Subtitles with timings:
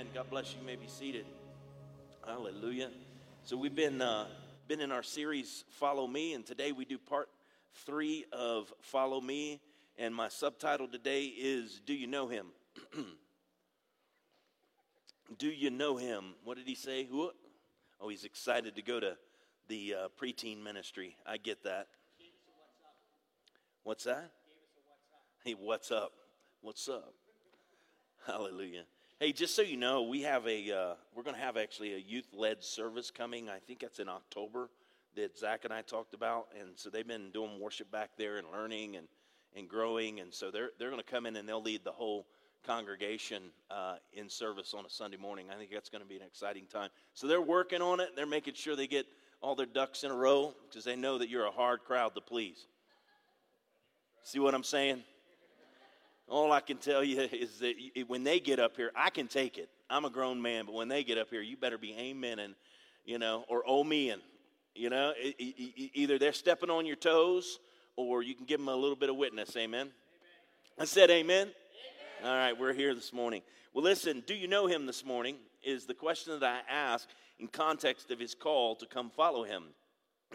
[0.00, 0.12] Amen.
[0.14, 0.60] God bless you.
[0.60, 1.26] you may be seated.
[2.26, 2.88] Hallelujah.
[3.44, 4.28] So we've been uh,
[4.66, 7.28] been in our series Follow Me, and today we do part
[7.84, 9.60] three of Follow Me.
[9.98, 12.46] And my subtitle today is Do You Know Him?
[15.38, 16.32] do you know him?
[16.44, 17.04] What did he say?
[17.04, 17.30] Who?
[18.00, 19.18] Oh, he's excited to go to
[19.68, 21.14] the uh, preteen ministry.
[21.26, 21.88] I get that.
[23.82, 24.30] What's that?
[25.44, 26.12] Hey, what's up?
[26.62, 27.12] What's up?
[28.26, 28.84] Hallelujah.
[29.22, 31.98] Hey, just so you know, we have a uh, we're going to have actually a
[31.98, 33.50] youth-led service coming.
[33.50, 34.70] I think that's in October
[35.14, 38.46] that Zach and I talked about, and so they've been doing worship back there and
[38.50, 39.06] learning and
[39.54, 42.24] and growing, and so they're they're going to come in and they'll lead the whole
[42.66, 45.48] congregation uh, in service on a Sunday morning.
[45.52, 46.88] I think that's going to be an exciting time.
[47.12, 48.16] So they're working on it.
[48.16, 49.04] They're making sure they get
[49.42, 52.22] all their ducks in a row because they know that you're a hard crowd to
[52.22, 52.68] please.
[54.22, 55.04] See what I'm saying?
[56.30, 57.74] All I can tell you is that
[58.06, 59.68] when they get up here, I can take it.
[59.90, 62.54] I'm a grown man, but when they get up here, you better be amen and,
[63.04, 64.22] you know, or oh me and,
[64.74, 67.58] you know, either they're stepping on your toes
[67.96, 69.56] or you can give them a little bit of witness.
[69.56, 69.80] Amen.
[69.80, 69.92] amen.
[70.78, 71.48] I said amen.
[71.48, 72.30] amen.
[72.30, 73.42] All right, we're here this morning.
[73.74, 75.36] Well, listen, do you know him this morning?
[75.62, 77.08] Is the question that I ask
[77.40, 79.64] in context of his call to come follow him.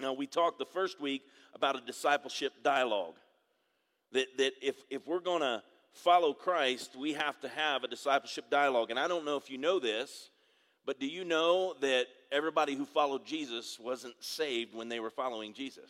[0.01, 1.21] Now, we talked the first week
[1.53, 3.15] about a discipleship dialogue.
[4.11, 5.63] That, that if, if we're going to
[5.95, 8.91] follow Christ, we have to have a discipleship dialogue.
[8.91, 10.29] And I don't know if you know this,
[10.85, 15.53] but do you know that everybody who followed Jesus wasn't saved when they were following
[15.53, 15.89] Jesus?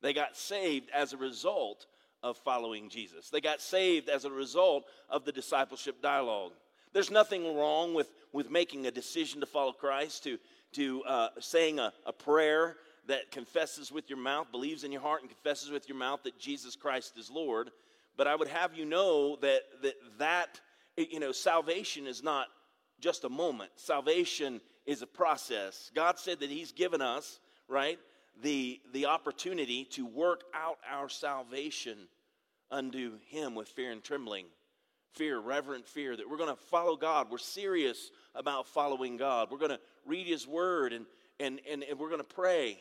[0.00, 1.86] They got saved as a result
[2.22, 3.28] of following Jesus.
[3.28, 6.52] They got saved as a result of the discipleship dialogue.
[6.92, 10.38] There's nothing wrong with, with making a decision to follow Christ, to,
[10.72, 12.76] to uh, saying a, a prayer
[13.08, 16.38] that confesses with your mouth, believes in your heart, and confesses with your mouth that
[16.38, 17.70] Jesus Christ is Lord.
[18.16, 20.60] But I would have you know that that, that
[20.96, 22.46] you know, salvation is not
[23.00, 23.70] just a moment.
[23.76, 25.90] Salvation is a process.
[25.94, 27.98] God said that He's given us, right,
[28.42, 31.96] the, the opportunity to work out our salvation
[32.70, 34.46] unto Him with fear and trembling.
[35.12, 37.28] Fear, reverent fear, that we're going to follow God.
[37.30, 39.48] We're serious about following God.
[39.50, 41.06] We're going to read His Word and,
[41.38, 42.78] and, and, and we're going to pray.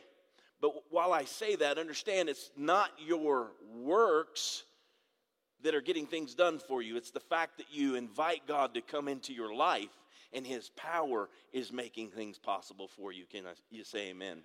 [0.59, 4.63] But while I say that, understand it's not your works
[5.63, 6.97] that are getting things done for you.
[6.97, 9.89] It's the fact that you invite God to come into your life
[10.33, 13.25] and his power is making things possible for you.
[13.25, 14.39] Can I, you say amen?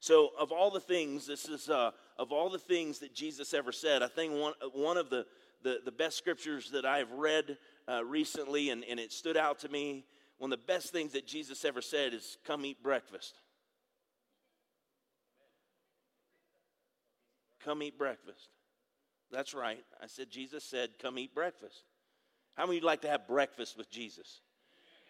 [0.00, 3.70] So, of all the things, this is uh, of all the things that Jesus ever
[3.70, 5.26] said, I think one, one of the,
[5.62, 7.56] the, the best scriptures that I've read
[7.88, 10.04] uh, recently, and, and it stood out to me.
[10.38, 13.36] One of the best things that Jesus ever said is, Come eat breakfast.
[17.64, 18.48] Come eat breakfast.
[19.32, 19.82] That's right.
[20.02, 21.82] I said, Jesus said, Come eat breakfast.
[22.54, 24.40] How many of you like to have breakfast with Jesus?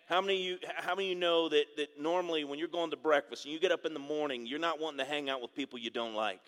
[0.08, 2.96] How many of you, how many you know that, that normally when you're going to
[2.96, 5.54] breakfast and you get up in the morning, you're not wanting to hang out with
[5.54, 6.40] people you don't like?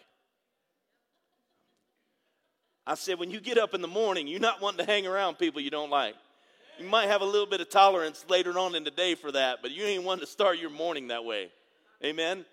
[2.86, 5.38] I said, when you get up in the morning, you're not wanting to hang around
[5.38, 6.14] people you don't like.
[6.78, 9.60] You might have a little bit of tolerance later on in the day for that,
[9.62, 11.50] but you ain't wanting to start your morning that way.
[12.04, 12.44] Amen?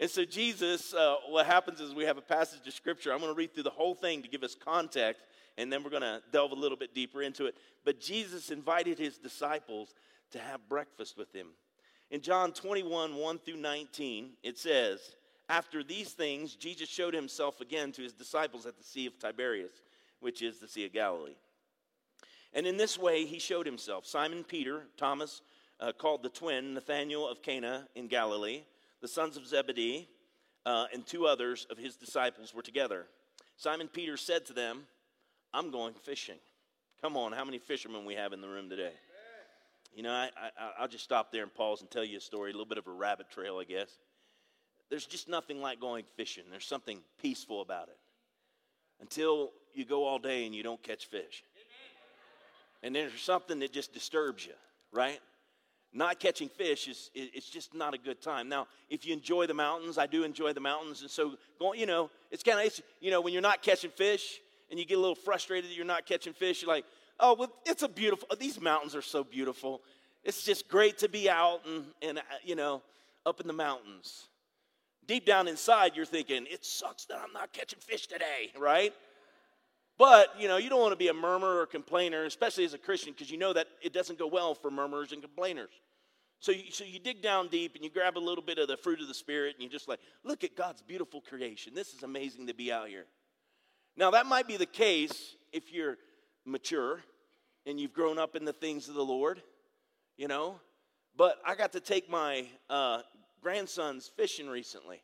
[0.00, 3.12] And so, Jesus, uh, what happens is we have a passage of scripture.
[3.12, 5.24] I'm going to read through the whole thing to give us context,
[5.56, 7.56] and then we're going to delve a little bit deeper into it.
[7.84, 9.94] But Jesus invited his disciples
[10.30, 11.48] to have breakfast with him.
[12.10, 15.00] In John 21, 1 through 19, it says,
[15.48, 19.82] After these things, Jesus showed himself again to his disciples at the Sea of Tiberias,
[20.20, 21.36] which is the Sea of Galilee.
[22.54, 24.06] And in this way, he showed himself.
[24.06, 25.42] Simon Peter, Thomas,
[25.80, 28.62] uh, called the twin, Nathanael of Cana in Galilee,
[29.00, 30.08] the sons of Zebedee,
[30.66, 33.06] uh, and two others of his disciples were together.
[33.56, 34.82] Simon Peter said to them,
[35.52, 36.38] I'm going fishing.
[37.00, 38.92] Come on, how many fishermen we have in the room today?
[39.94, 40.28] You know, I,
[40.78, 42.78] I, will just stop there and pause and tell you a story, a little bit
[42.78, 43.90] of a rabbit trail, I guess.
[44.90, 47.98] There's just nothing like going fishing, there's something peaceful about it
[49.00, 51.44] until you go all day and you don't catch fish.
[52.82, 54.52] And there's something that just disturbs you,
[54.92, 55.20] right?
[55.92, 58.48] Not catching fish is it's just not a good time.
[58.48, 61.86] Now if you enjoy the mountains i do enjoy the mountains and so going you
[61.86, 64.40] know it's kind of you know when you're not catching fish
[64.70, 66.84] and you get a little frustrated that you're not catching fish you're like
[67.20, 69.82] oh well it's a beautiful these mountains are so beautiful.
[70.24, 72.82] It's just great to be out and, and uh, you know
[73.24, 74.26] up in the mountains.
[75.06, 78.92] Deep down inside you're thinking it sucks that i'm not catching fish today right
[79.98, 82.78] but, you know, you don't want to be a murmurer or complainer, especially as a
[82.78, 85.70] Christian, because you know that it doesn't go well for murmurers and complainers.
[86.40, 88.76] So you, so you dig down deep and you grab a little bit of the
[88.76, 91.74] fruit of the Spirit and you just like, look at God's beautiful creation.
[91.74, 93.06] This is amazing to be out here.
[93.96, 95.98] Now, that might be the case if you're
[96.46, 97.00] mature
[97.66, 99.42] and you've grown up in the things of the Lord.
[100.18, 100.60] you know.
[101.16, 103.00] But I got to take my uh,
[103.40, 105.00] grandsons fishing recently.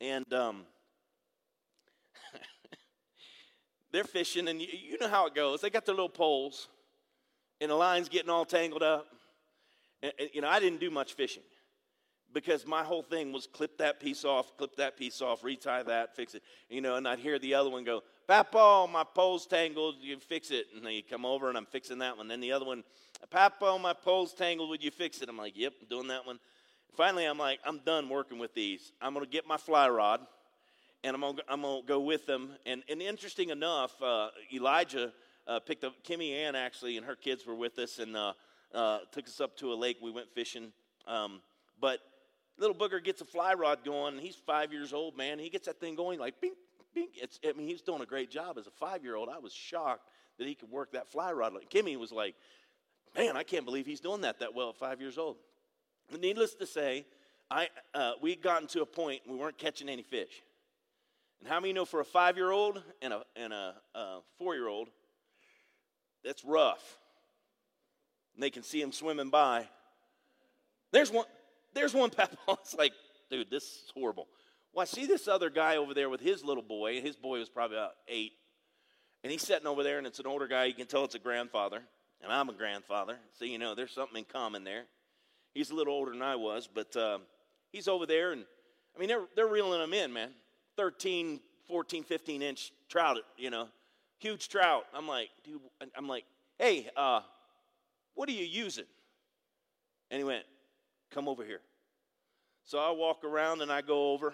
[0.00, 0.62] And um,
[3.92, 5.60] they're fishing, and you, you, know how it goes.
[5.60, 6.68] They got their little poles,
[7.60, 9.06] and the line's getting all tangled up.
[10.02, 11.42] And, and, you know, I didn't do much fishing
[12.32, 16.14] because my whole thing was clip that piece off, clip that piece off, retie that,
[16.14, 16.42] fix it.
[16.68, 20.18] You know, and I'd hear the other one go, Papo, oh, my pole's tangled, you
[20.18, 20.66] fix it.
[20.76, 22.28] And they come over and I'm fixing that one.
[22.28, 22.84] Then the other one,
[23.32, 25.28] Papo, oh, my pole's tangled, would you fix it?
[25.28, 26.38] I'm like, yep, I'm doing that one.
[26.94, 28.92] Finally, I'm like, I'm done working with these.
[29.00, 30.20] I'm going to get my fly rod
[31.04, 32.50] and I'm to I'm gonna go with them.
[32.66, 35.12] And, and interesting enough, uh, Elijah
[35.46, 38.32] uh, picked up, Kimmy Ann actually, and her kids were with us and uh,
[38.74, 39.98] uh took us up to a lake.
[40.02, 40.72] We went fishing.
[41.06, 41.40] Um,
[41.80, 42.00] but
[42.58, 44.18] little booger gets a fly rod going.
[44.18, 45.38] He's five years old, man.
[45.38, 46.54] He gets that thing going like bing,
[46.94, 47.08] bing.
[47.14, 49.28] It's, I mean, he's doing a great job as a five year old.
[49.28, 50.08] I was shocked
[50.38, 51.52] that he could work that fly rod.
[51.72, 52.34] Kimmy was like,
[53.16, 55.36] man, I can't believe he's doing that that well at five years old.
[56.10, 57.06] But needless to say,
[57.50, 60.42] I, uh, we'd gotten to a point we weren't catching any fish.
[61.40, 64.54] And how many know for a five year old and a, and a, a four
[64.54, 64.88] year old,
[66.24, 66.98] that's rough.
[68.34, 69.68] And they can see him swimming by.
[70.92, 71.26] There's one,
[71.74, 72.36] there's one papa.
[72.60, 72.92] It's like,
[73.30, 74.26] dude, this is horrible.
[74.72, 76.96] Well, I see this other guy over there with his little boy.
[76.96, 78.32] And his boy was probably about eight.
[79.22, 80.66] And he's sitting over there, and it's an older guy.
[80.66, 81.82] You can tell it's a grandfather.
[82.22, 83.18] And I'm a grandfather.
[83.38, 84.84] So, you know, there's something in common there.
[85.54, 87.18] He's a little older than I was, but uh,
[87.72, 88.32] he's over there.
[88.32, 88.44] And,
[88.94, 90.30] I mean, they're, they're reeling him in, man.
[90.78, 93.66] 13, 14, 15 inch trout, you know,
[94.18, 94.84] huge trout.
[94.94, 95.60] I'm like, dude,
[95.96, 96.24] I'm like,
[96.56, 97.20] hey, uh,
[98.14, 98.84] what are you using?
[100.12, 100.44] And he went,
[101.10, 101.60] come over here.
[102.64, 104.32] So I walk around and I go over,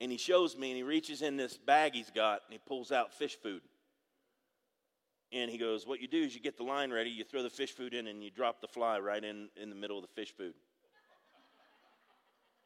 [0.00, 2.90] and he shows me, and he reaches in this bag he's got, and he pulls
[2.90, 3.60] out fish food.
[5.32, 7.50] And he goes, What you do is you get the line ready, you throw the
[7.50, 10.14] fish food in, and you drop the fly right in, in the middle of the
[10.14, 10.54] fish food.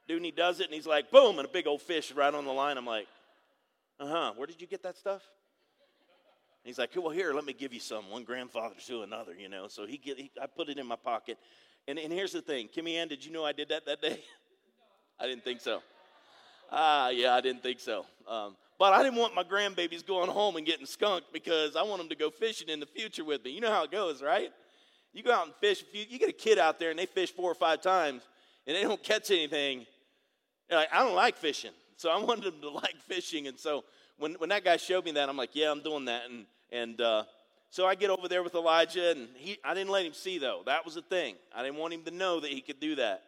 [0.08, 2.32] Dude, and he does it, and he's like, boom, and a big old fish right
[2.32, 2.76] on the line.
[2.76, 3.06] I'm like,
[4.00, 5.22] uh huh, where did you get that stuff?
[6.64, 8.10] And he's like, well, here, let me give you some.
[8.10, 9.69] One grandfather to another, you know.
[9.69, 11.38] So he get, he, I put it in my pocket.
[11.88, 14.20] And, and here's the thing Kimmy Ann, did you know I did that that day?
[15.20, 15.82] I didn't think so.
[16.70, 18.06] Ah, yeah, I didn't think so.
[18.26, 21.98] Um, but I didn't want my grandbabies going home and getting skunked because I want
[21.98, 23.50] them to go fishing in the future with me.
[23.50, 24.50] You know how it goes, right?
[25.12, 25.84] You go out and fish.
[25.93, 28.22] You, you get a kid out there and they fish four or five times
[28.66, 29.87] and they don't catch anything,
[30.76, 31.72] like, I don't like fishing.
[31.96, 33.46] So I wanted them to like fishing.
[33.46, 33.84] And so
[34.19, 36.22] when, when that guy showed me that, I'm like, yeah, I'm doing that.
[36.30, 37.24] And, and uh,
[37.70, 40.62] so I get over there with Elijah, and he, I didn't let him see, though.
[40.66, 41.36] That was the thing.
[41.54, 43.22] I didn't want him to know that he could do that.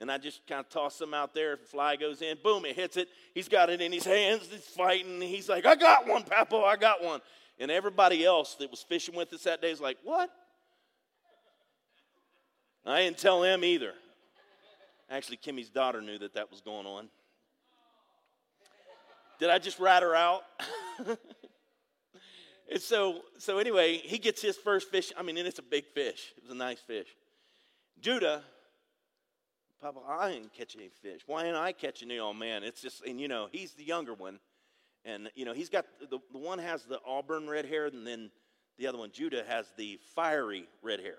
[0.00, 1.56] And I just kind of toss him out there.
[1.56, 3.08] Fly goes in, boom, it hits it.
[3.34, 4.48] He's got it in his hands.
[4.50, 5.20] He's fighting.
[5.20, 7.20] He's like, I got one, Papo, I got one.
[7.58, 10.30] And everybody else that was fishing with us that day is like, What?
[12.86, 13.92] I didn't tell them either.
[15.10, 17.08] Actually, Kimmy's daughter knew that that was going on.
[19.38, 20.42] Did I just rat her out?
[22.70, 25.12] and so, so anyway, he gets his first fish.
[25.16, 26.32] I mean, and it's a big fish.
[26.36, 27.06] It was a nice fish.
[28.00, 28.42] Judah,
[29.80, 31.22] Papa, I ain't catching any fish.
[31.26, 32.18] Why ain't I catching any?
[32.18, 34.40] Oh man, it's just, and you know, he's the younger one,
[35.04, 38.30] and you know, he's got the the one has the auburn red hair, and then
[38.76, 41.18] the other one, Judah, has the fiery red hair.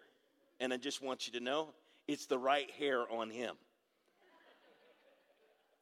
[0.59, 1.69] And I just want you to know,
[2.07, 3.55] it's the right hair on him.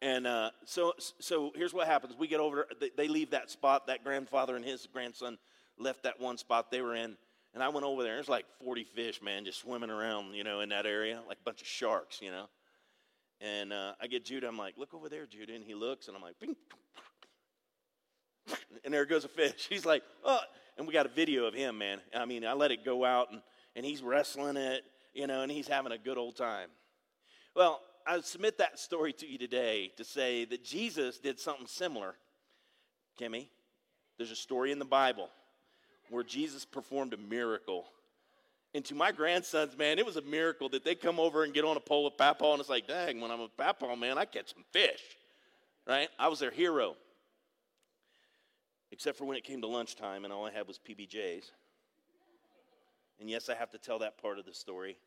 [0.01, 2.15] And uh, so, so here's what happens.
[2.17, 3.87] We get over, they leave that spot.
[3.87, 5.37] That grandfather and his grandson
[5.79, 7.17] left that one spot they were in.
[7.53, 8.15] And I went over there.
[8.15, 11.43] There's like 40 fish, man, just swimming around, you know, in that area, like a
[11.43, 12.45] bunch of sharks, you know.
[13.41, 14.47] And uh, I get Judah.
[14.47, 15.55] I'm like, look over there, Judah.
[15.55, 16.55] And he looks, and I'm like, Bing.
[18.85, 19.65] and there goes a fish.
[19.69, 20.39] He's like, oh.
[20.77, 21.99] And we got a video of him, man.
[22.15, 23.41] I mean, I let it go out, and,
[23.75, 26.69] and he's wrestling it, you know, and he's having a good old time.
[27.55, 32.15] Well, I submit that story to you today to say that Jesus did something similar.
[33.19, 33.47] Kimmy,
[34.17, 35.29] there's a story in the Bible
[36.09, 37.85] where Jesus performed a miracle.
[38.73, 41.65] And to my grandsons, man, it was a miracle that they come over and get
[41.65, 44.23] on a pole with Papa, and it's like, dang, when I'm with Papa, man, I
[44.23, 45.01] catch some fish.
[45.85, 46.07] Right?
[46.17, 46.95] I was their hero.
[48.91, 51.51] Except for when it came to lunchtime and all I had was PBJs.
[53.19, 54.97] And yes, I have to tell that part of the story.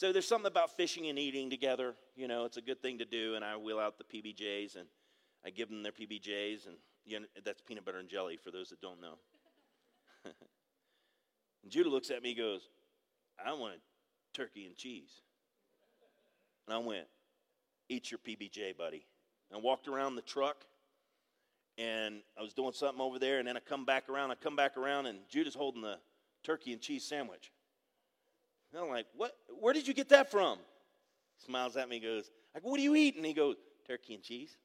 [0.00, 1.94] So there's something about fishing and eating together.
[2.16, 3.34] You know, it's a good thing to do.
[3.34, 4.86] And I wheel out the PBJs and
[5.44, 8.70] I give them their PBJs, and you know, that's peanut butter and jelly for those
[8.70, 9.18] that don't know.
[10.24, 12.70] and Judah looks at me and goes,
[13.44, 13.74] I want
[14.32, 15.20] turkey and cheese.
[16.66, 17.04] And I went,
[17.90, 19.04] Eat your PBJ, buddy.
[19.50, 20.64] And I walked around the truck
[21.76, 24.30] and I was doing something over there, and then I come back around.
[24.30, 25.98] I come back around, and Judah's holding the
[26.42, 27.52] turkey and cheese sandwich.
[28.72, 29.36] And I'm like, what?
[29.60, 30.58] Where did you get that from?
[31.44, 33.18] Smiles at me, goes, like, what are you eating?
[33.18, 34.56] And he goes, turkey and cheese.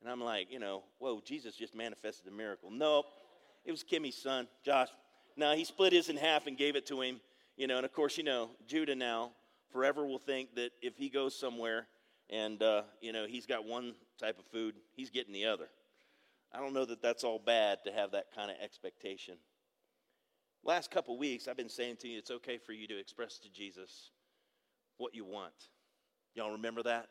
[0.00, 2.70] And I'm like, you know, whoa, Jesus just manifested a miracle.
[2.70, 3.06] Nope,
[3.64, 4.88] it was Kimmy's son, Josh.
[5.36, 7.20] Now he split his in half and gave it to him.
[7.56, 9.32] You know, and of course, you know, Judah now
[9.72, 11.86] forever will think that if he goes somewhere
[12.30, 15.68] and, uh, you know, he's got one type of food, he's getting the other.
[16.52, 19.34] I don't know that that's all bad to have that kind of expectation.
[20.64, 23.50] Last couple weeks, I've been saying to you, it's okay for you to express to
[23.50, 24.10] Jesus
[24.96, 25.52] what you want.
[26.34, 27.08] Y'all remember that?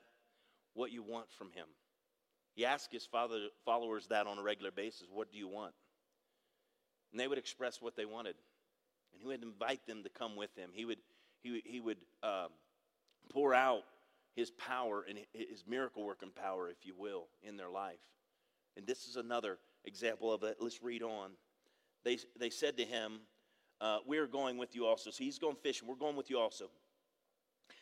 [0.74, 1.65] What you want from him.
[2.55, 5.74] He asked his father, followers that on a regular basis What do you want?
[7.12, 8.36] And they would express what they wanted.
[9.12, 10.70] And he would invite them to come with him.
[10.74, 11.00] He would,
[11.43, 12.48] he, he would um,
[13.29, 13.84] pour out
[14.34, 18.00] his power and his miracle working power, if you will, in their life.
[18.77, 20.55] And this is another example of it.
[20.62, 21.31] Let's read on.
[22.05, 23.20] They, they said to him,
[23.81, 25.09] uh, We're going with you also.
[25.09, 25.88] So he's going fishing.
[25.88, 26.69] We're going with you also.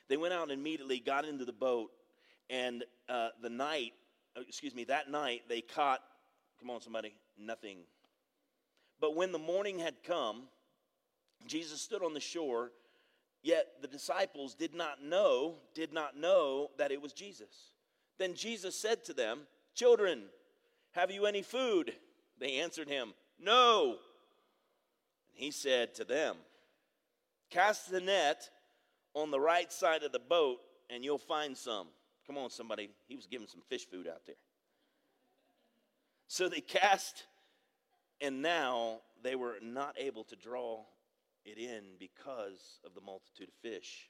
[0.07, 1.91] They went out and immediately got into the boat,
[2.49, 3.93] and uh, the night,
[4.35, 5.99] uh, excuse me, that night they caught,
[6.59, 7.79] come on, somebody, nothing.
[8.99, 10.43] But when the morning had come,
[11.45, 12.71] Jesus stood on the shore,
[13.43, 17.71] yet the disciples did not know, did not know that it was Jesus.
[18.17, 19.41] Then Jesus said to them,
[19.75, 20.23] Children,
[20.91, 21.93] have you any food?
[22.39, 23.97] They answered him, No.
[25.39, 26.35] He said to them,
[27.49, 28.49] Cast the net
[29.13, 31.87] on the right side of the boat and you'll find some.
[32.27, 32.89] Come on, somebody.
[33.07, 34.35] He was giving some fish food out there.
[36.27, 37.23] So they cast,
[38.19, 40.81] and now they were not able to draw
[41.45, 44.09] it in because of the multitude of fish.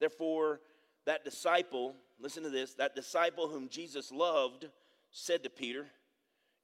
[0.00, 0.60] Therefore,
[1.06, 4.66] that disciple, listen to this, that disciple whom Jesus loved
[5.12, 5.86] said to Peter,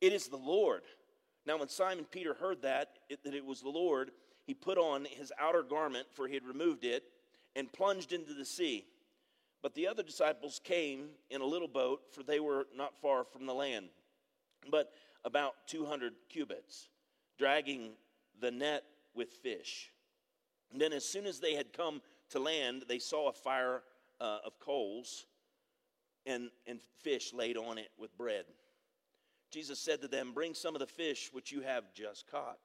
[0.02, 0.82] It is the Lord.
[1.46, 4.10] Now, when Simon Peter heard that, it, that it was the Lord,
[4.46, 7.04] he put on his outer garment, for he had removed it,
[7.56, 8.84] and plunged into the sea.
[9.62, 13.46] But the other disciples came in a little boat, for they were not far from
[13.46, 13.88] the land,
[14.70, 14.92] but
[15.24, 16.88] about 200 cubits,
[17.38, 17.92] dragging
[18.40, 18.84] the net
[19.14, 19.90] with fish.
[20.72, 23.82] And then, as soon as they had come to land, they saw a fire
[24.20, 25.26] uh, of coals
[26.26, 28.44] and, and fish laid on it with bread.
[29.54, 32.58] Jesus said to them, Bring some of the fish which you have just caught.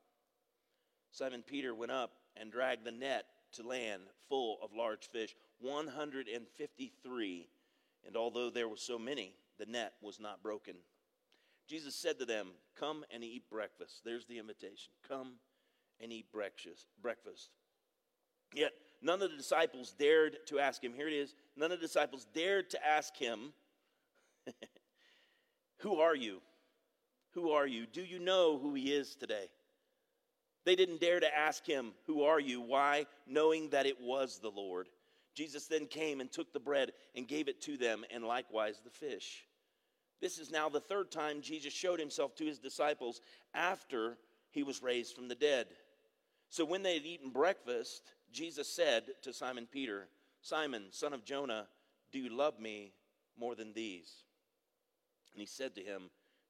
[1.11, 7.47] Simon Peter went up and dragged the net to land full of large fish 153.
[8.07, 10.73] And although there were so many, the net was not broken.
[11.67, 14.01] Jesus said to them, Come and eat breakfast.
[14.03, 14.91] There's the invitation.
[15.07, 15.33] Come
[15.99, 16.87] and eat breakfast.
[16.99, 17.51] breakfast.
[18.51, 20.95] Yet none of the disciples dared to ask him.
[20.95, 21.35] Here it is.
[21.55, 23.53] None of the disciples dared to ask him,
[25.81, 26.41] Who are you?
[27.39, 27.85] Who are you?
[27.85, 29.49] Do you know who he is today?
[30.65, 32.59] They didn't dare to ask him, Who are you?
[32.59, 33.05] Why?
[33.25, 34.89] Knowing that it was the Lord.
[35.35, 38.89] Jesus then came and took the bread and gave it to them, and likewise the
[38.89, 39.45] fish.
[40.19, 43.21] This is now the third time Jesus showed himself to his disciples
[43.53, 44.17] after
[44.51, 45.67] he was raised from the dead.
[46.49, 50.09] So when they had eaten breakfast, Jesus said to Simon Peter,
[50.41, 51.67] Simon, son of Jonah,
[52.11, 52.91] do you love me
[53.39, 54.23] more than these?
[55.31, 56.09] And he said to him,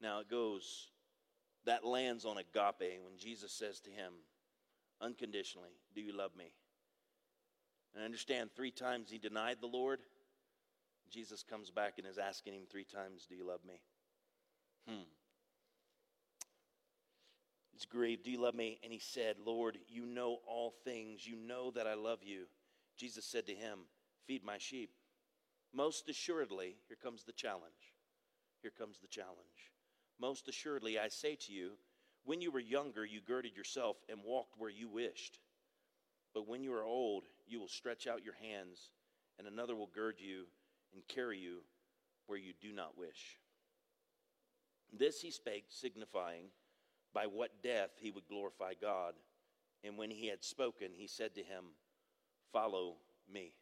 [0.00, 0.88] Now it goes,
[1.66, 4.12] that lands on agape when Jesus says to him,
[5.00, 6.52] unconditionally, Do you love me?
[7.94, 10.00] And I understand three times he denied the Lord.
[11.10, 13.80] Jesus comes back and is asking him three times, Do you love me?
[14.88, 15.02] Hmm.
[17.72, 18.78] He's grieved, Do you love me?
[18.82, 21.26] And he said, Lord, you know all things.
[21.26, 22.44] You know that I love you.
[22.96, 23.80] Jesus said to him,
[24.26, 24.90] Feed my sheep.
[25.72, 27.94] Most assuredly, here comes the challenge.
[28.62, 29.69] Here comes the challenge.
[30.20, 31.72] Most assuredly, I say to you,
[32.24, 35.38] when you were younger, you girded yourself and walked where you wished.
[36.34, 38.90] But when you are old, you will stretch out your hands,
[39.38, 40.44] and another will gird you
[40.92, 41.60] and carry you
[42.26, 43.38] where you do not wish.
[44.92, 46.46] This he spake, signifying
[47.14, 49.14] by what death he would glorify God.
[49.82, 51.64] And when he had spoken, he said to him,
[52.52, 52.96] Follow
[53.32, 53.54] me.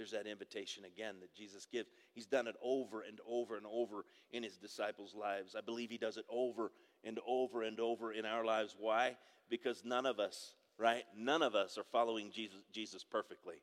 [0.00, 1.90] There's that invitation again that Jesus gives.
[2.14, 5.54] He's done it over and over and over in his disciples' lives.
[5.54, 6.72] I believe he does it over
[7.04, 8.74] and over and over in our lives.
[8.78, 9.16] Why?
[9.50, 11.04] Because none of us right?
[11.14, 13.62] None of us are following Jesus, Jesus perfectly.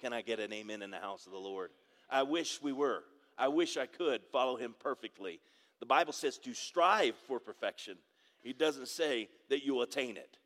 [0.00, 1.70] Can I get an amen in the house of the Lord?
[2.10, 3.02] I wish we were.
[3.36, 5.40] I wish I could follow him perfectly.
[5.80, 7.96] The Bible says to strive for perfection.
[8.44, 10.36] It doesn't say that you'll attain it.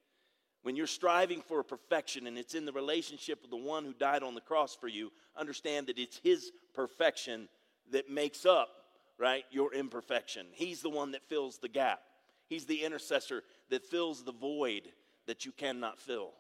[0.63, 4.23] When you're striving for perfection and it's in the relationship with the one who died
[4.23, 7.49] on the cross for you, understand that it's his perfection
[7.91, 8.69] that makes up,
[9.19, 10.47] right, your imperfection.
[10.53, 12.01] He's the one that fills the gap.
[12.49, 14.83] He's the intercessor that fills the void
[15.27, 16.31] that you cannot fill.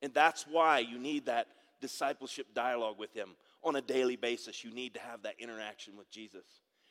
[0.00, 1.48] And that's why you need that
[1.80, 3.30] discipleship dialogue with him
[3.64, 4.64] on a daily basis.
[4.64, 6.44] You need to have that interaction with Jesus.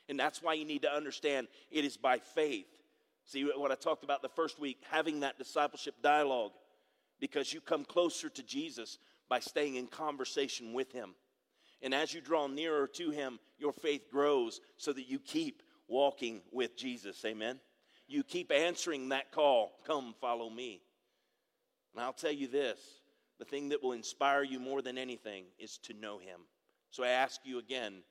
[0.08, 2.66] And that's why you need to understand it is by faith.
[3.24, 6.52] See what I talked about the first week, having that discipleship dialogue
[7.22, 8.98] because you come closer to Jesus
[9.28, 11.14] by staying in conversation with him.
[11.80, 16.42] And as you draw nearer to him, your faith grows so that you keep walking
[16.50, 17.24] with Jesus.
[17.24, 17.60] Amen.
[18.08, 20.82] You keep answering that call, come follow me.
[21.94, 22.80] And I'll tell you this
[23.38, 26.40] the thing that will inspire you more than anything is to know him.
[26.90, 28.02] So I ask you again,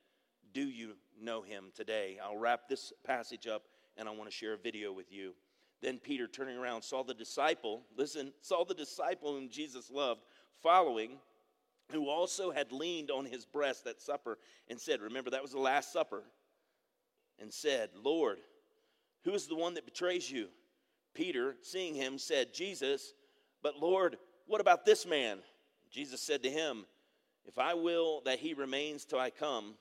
[0.54, 2.18] do you know him today?
[2.24, 3.64] I'll wrap this passage up
[3.98, 5.34] and I want to share a video with you.
[5.82, 10.22] Then Peter, turning around, saw the disciple, listen, saw the disciple whom Jesus loved
[10.62, 11.18] following,
[11.90, 15.58] who also had leaned on his breast at supper and said, Remember, that was the
[15.58, 16.22] Last Supper,
[17.40, 18.38] and said, Lord,
[19.24, 20.48] who is the one that betrays you?
[21.14, 23.12] Peter, seeing him, said, Jesus,
[23.62, 25.38] but Lord, what about this man?
[25.90, 26.86] Jesus said to him,
[27.44, 29.74] If I will that he remains till I come,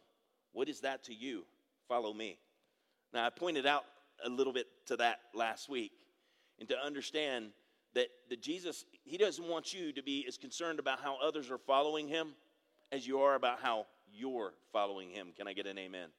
[0.52, 1.46] what is that to you?
[1.88, 2.38] Follow me.
[3.14, 3.86] Now, I pointed out
[4.26, 5.92] a little bit to that last week
[6.60, 7.52] and to understand
[7.94, 11.58] that, that Jesus, he doesn't want you to be as concerned about how others are
[11.58, 12.34] following him
[12.92, 15.30] as you are about how you're following him.
[15.36, 16.10] Can I get an amen?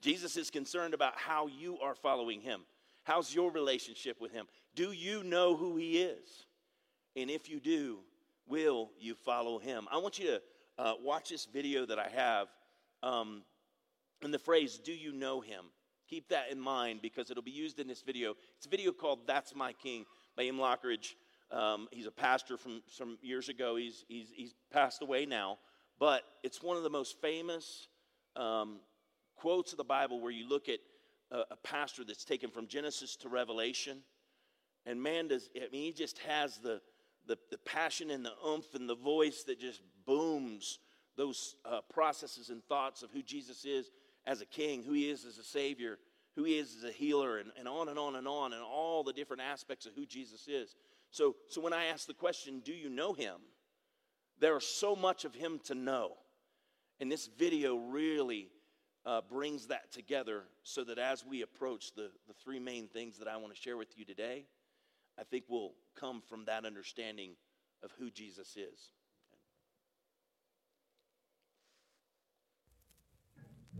[0.00, 2.62] Jesus is concerned about how you are following him.
[3.04, 4.46] How's your relationship with him?
[4.74, 6.46] Do you know who he is?
[7.16, 7.98] And if you do,
[8.46, 9.88] will you follow him?
[9.90, 10.42] I want you to
[10.78, 12.48] uh, watch this video that I have.
[13.02, 13.42] Um,
[14.22, 15.66] and the phrase, Do you know him?
[16.12, 18.34] Keep that in mind because it'll be used in this video.
[18.58, 20.04] It's a video called That's My King
[20.36, 20.58] by S.M.
[20.58, 21.14] Lockridge.
[21.50, 23.76] Um, he's a pastor from some years ago.
[23.76, 25.56] He's, he's, he's passed away now,
[25.98, 27.88] but it's one of the most famous
[28.36, 28.80] um,
[29.36, 30.80] quotes of the Bible where you look at
[31.30, 34.02] a, a, pastor that's taken from Genesis to Revelation.
[34.84, 36.82] And man, does, I mean, he just has the,
[37.26, 40.78] the, the passion and the oomph and the voice that just booms
[41.16, 43.90] those uh, processes and thoughts of who Jesus is
[44.26, 45.98] as a king, who he is as a savior,
[46.36, 49.02] who he is as a healer, and, and on and on and on, and all
[49.02, 50.74] the different aspects of who Jesus is.
[51.10, 53.36] So, so when I ask the question, do you know him?
[54.40, 56.12] There is so much of him to know.
[57.00, 58.48] And this video really
[59.04, 63.28] uh, brings that together so that as we approach the, the three main things that
[63.28, 64.46] I want to share with you today,
[65.18, 67.32] I think will come from that understanding
[67.82, 68.92] of who Jesus is.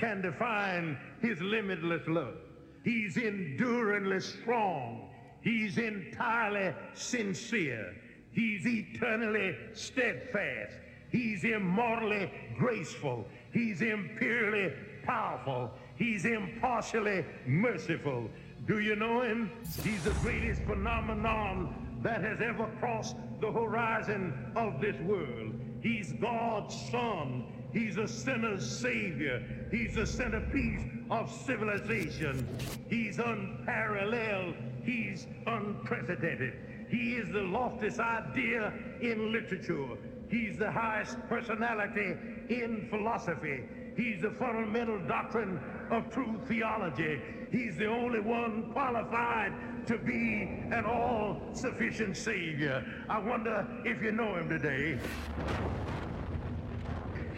[0.00, 2.34] can define his limitless love.
[2.82, 5.10] He's enduringly strong.
[5.42, 7.94] He's entirely sincere.
[8.32, 10.72] He's eternally steadfast.
[11.10, 13.26] He's immortally graceful.
[13.52, 14.72] He's imperially
[15.04, 15.70] powerful.
[15.96, 18.30] He's impartially merciful.
[18.66, 19.50] Do you know him?
[19.82, 25.54] He's the greatest phenomenon that has ever crossed the horizon of this world.
[25.82, 27.44] He's God's son.
[27.72, 29.42] He's a sinner's savior.
[29.70, 32.46] He's the centerpiece of civilization.
[32.88, 34.54] He's unparalleled.
[34.82, 36.54] He's unprecedented.
[36.88, 39.96] He is the loftiest idea in literature.
[40.28, 42.16] He's the highest personality
[42.48, 43.64] in philosophy.
[43.96, 47.20] He's the fundamental doctrine of true theology.
[47.50, 49.52] He's the only one qualified
[49.86, 52.84] to be an all-sufficient Savior.
[53.08, 54.98] I wonder if you know him today.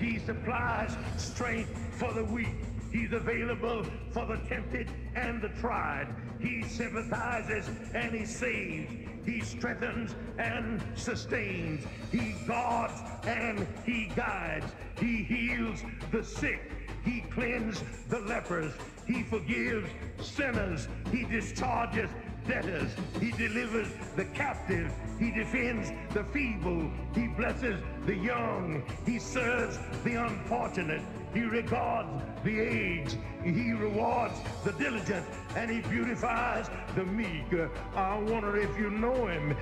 [0.03, 2.57] He supplies strength for the weak.
[2.91, 6.09] He's available for the tempted and the tried.
[6.41, 8.93] He sympathizes and he saves.
[9.25, 11.85] He strengthens and sustains.
[12.11, 14.67] He guards and he guides.
[14.99, 16.73] He heals the sick.
[17.05, 18.73] He cleanses the lepers.
[19.07, 19.89] He forgives
[20.21, 20.89] sinners.
[21.13, 22.11] He discharges
[22.47, 22.91] debtors.
[23.21, 24.93] He delivers the captive.
[25.19, 26.91] He defends the feeble.
[27.15, 28.83] He blesses the young.
[29.07, 31.03] He serves the unfortunate.
[31.33, 32.11] He regards
[32.45, 33.17] the aged.
[33.43, 35.27] He rewards the diligent.
[35.57, 37.47] And he beautifies the meek.
[37.95, 39.57] I wonder if you know him.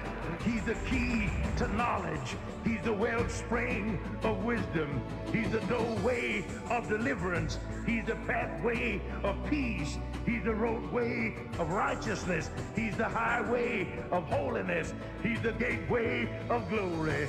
[0.45, 2.37] He's the key to knowledge.
[2.65, 5.01] He's the wellspring of wisdom.
[5.33, 7.59] He's the doorway of deliverance.
[7.87, 9.99] He's the pathway of peace.
[10.27, 12.51] He's the roadway of righteousness.
[12.75, 14.93] He's the highway of holiness.
[15.23, 17.29] He's the gateway of glory.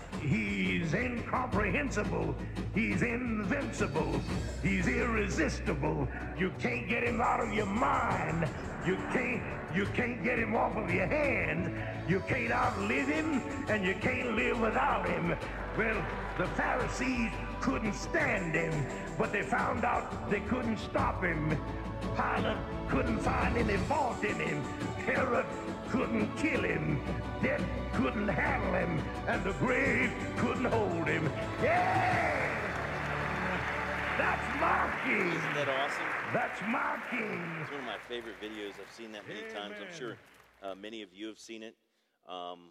[0.21, 2.35] He's incomprehensible.
[2.75, 4.21] He's invincible.
[4.61, 6.07] He's irresistible.
[6.37, 8.47] You can't get him out of your mind.
[8.85, 9.41] You can't
[9.75, 11.73] you can't get him off of your hand.
[12.07, 15.35] You can't outlive him and you can't live without him.
[15.77, 16.05] Well,
[16.37, 17.31] the Pharisees
[17.61, 18.85] couldn't stand him,
[19.17, 21.57] but they found out they couldn't stop him.
[22.15, 22.57] Pilate
[22.89, 24.63] couldn't find any fault in him.
[25.05, 25.45] Herod
[25.89, 27.01] couldn't kill him.
[27.41, 29.01] Death couldn't handle him.
[29.27, 31.29] And the grave couldn't hold him.
[31.61, 32.51] Yeah!
[34.17, 35.27] That's my king.
[35.29, 36.05] Isn't that awesome?
[36.33, 37.41] That's my king.
[37.61, 38.73] It's one of my favorite videos.
[38.79, 39.75] I've seen that many times.
[39.81, 40.17] I'm sure
[40.61, 41.75] uh, many of you have seen it.
[42.29, 42.69] Um,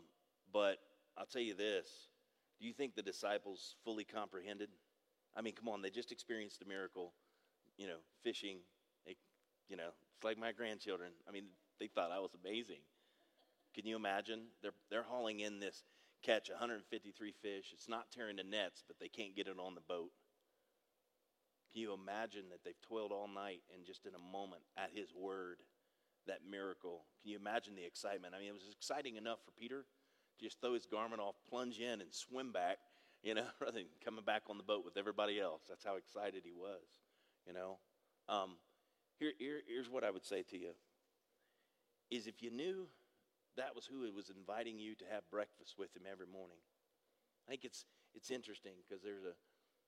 [0.53, 0.79] but
[1.16, 2.09] I'll tell you this
[2.61, 4.69] do you think the disciples fully comprehended?
[5.37, 7.14] I mean, come on, they just experienced a miracle,
[7.77, 8.59] you know, fishing.
[9.69, 11.12] You know, it's like my grandchildren.
[11.29, 11.45] I mean,
[11.81, 12.85] they thought I was amazing.
[13.75, 14.43] Can you imagine?
[14.62, 15.83] They're, they're hauling in this
[16.23, 17.71] catch 153 fish.
[17.73, 20.11] It's not tearing the nets, but they can't get it on the boat.
[21.73, 25.14] Can you imagine that they've toiled all night and just in a moment at his
[25.14, 25.59] word,
[26.27, 27.05] that miracle?
[27.23, 28.35] Can you imagine the excitement?
[28.35, 29.85] I mean, it was exciting enough for Peter
[30.38, 32.79] to just throw his garment off, plunge in, and swim back,
[33.23, 35.62] you know, rather than coming back on the boat with everybody else.
[35.69, 36.83] That's how excited he was,
[37.47, 37.79] you know.
[38.29, 38.57] Um,
[39.19, 40.73] here, here, here's what I would say to you
[42.11, 42.87] is if you knew
[43.57, 46.59] that was who it was inviting you to have breakfast with him every morning.
[47.46, 49.35] I think it's it's interesting because there's a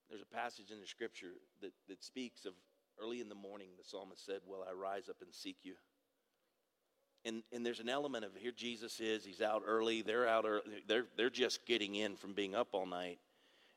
[0.08, 2.52] there's a passage in the scripture that, that speaks of
[3.00, 5.74] early in the morning the psalmist said, Well, I rise up and seek you.
[7.24, 10.62] And and there's an element of here Jesus is, he's out early, they're out early,
[10.86, 13.18] they're they're just getting in from being up all night.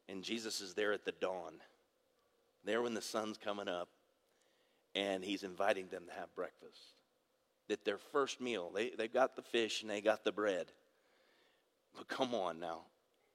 [0.10, 1.53] And Jesus is there at the dawn.
[2.63, 3.89] There when the sun's coming up,
[4.95, 6.95] and he's inviting them to have breakfast
[7.67, 10.67] that their first meal, they, they got the fish and they got the bread.
[11.95, 12.82] But come on now.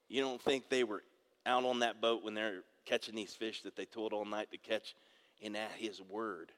[0.08, 1.02] You don't think they were
[1.46, 4.58] out on that boat when they're catching these fish that they toiled all night to
[4.58, 4.94] catch
[5.42, 6.52] and at his word?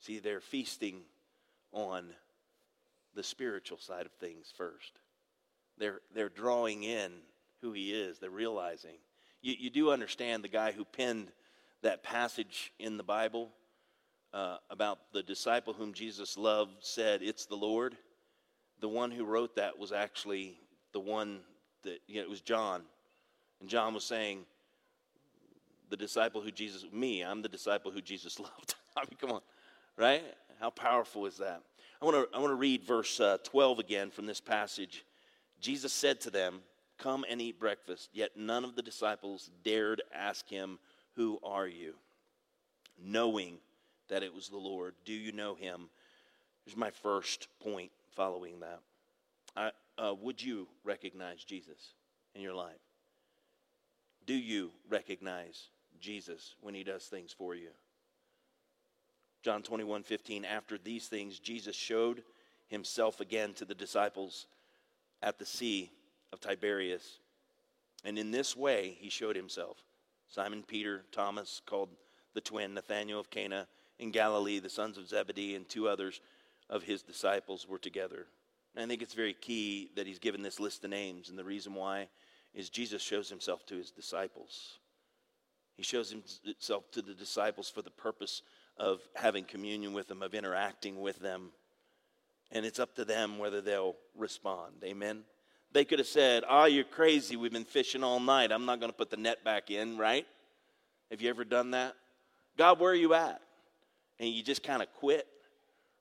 [0.00, 1.02] See, they're feasting
[1.72, 2.10] on
[3.14, 4.92] the spiritual side of things first.
[5.78, 7.12] They're, they're drawing in
[7.60, 8.96] who he is, they're realizing.
[9.42, 11.28] You, you do understand the guy who penned
[11.82, 13.50] that passage in the Bible
[14.34, 17.96] uh, about the disciple whom Jesus loved said, It's the Lord.
[18.80, 20.58] The one who wrote that was actually
[20.92, 21.40] the one
[21.84, 22.82] that, you know, it was John.
[23.60, 24.40] And John was saying,
[25.88, 28.74] The disciple who Jesus, me, I'm the disciple who Jesus loved.
[28.96, 29.40] I mean, come on,
[29.96, 30.24] right?
[30.60, 31.62] How powerful is that?
[32.02, 35.04] I want to I want to read verse uh, 12 again from this passage.
[35.60, 36.60] Jesus said to them,
[36.98, 38.10] Come and eat breakfast.
[38.12, 40.78] Yet none of the disciples dared ask him,
[41.14, 41.94] Who are you?
[43.00, 43.58] Knowing
[44.08, 44.94] that it was the Lord.
[45.04, 45.88] Do you know him?
[46.64, 48.80] Here's my first point following that.
[49.56, 51.94] I, uh, would you recognize Jesus
[52.34, 52.80] in your life?
[54.26, 55.68] Do you recognize
[56.00, 57.68] Jesus when he does things for you?
[59.42, 62.22] John 21 15, after these things, Jesus showed
[62.68, 64.46] himself again to the disciples
[65.22, 65.90] at the Sea
[66.32, 67.18] of Tiberias.
[68.04, 69.78] And in this way, he showed himself.
[70.28, 71.90] Simon Peter, Thomas, called
[72.32, 73.66] the twin, Nathanael of Cana,
[73.98, 76.20] in Galilee, the sons of Zebedee, and two others
[76.68, 78.26] of his disciples were together.
[78.74, 81.28] And I think it's very key that he's given this list of names.
[81.28, 82.08] And the reason why
[82.54, 84.78] is Jesus shows himself to his disciples.
[85.76, 88.42] He shows himself to the disciples for the purpose
[88.76, 91.50] of having communion with them, of interacting with them.
[92.52, 94.74] And it's up to them whether they'll respond.
[94.84, 95.22] Amen.
[95.72, 97.34] They could have said, Oh, you're crazy.
[97.34, 98.52] We've been fishing all night.
[98.52, 100.26] I'm not going to put the net back in, right?
[101.10, 101.94] Have you ever done that?
[102.56, 103.40] God, where are you at?
[104.20, 105.26] And you just kind of quit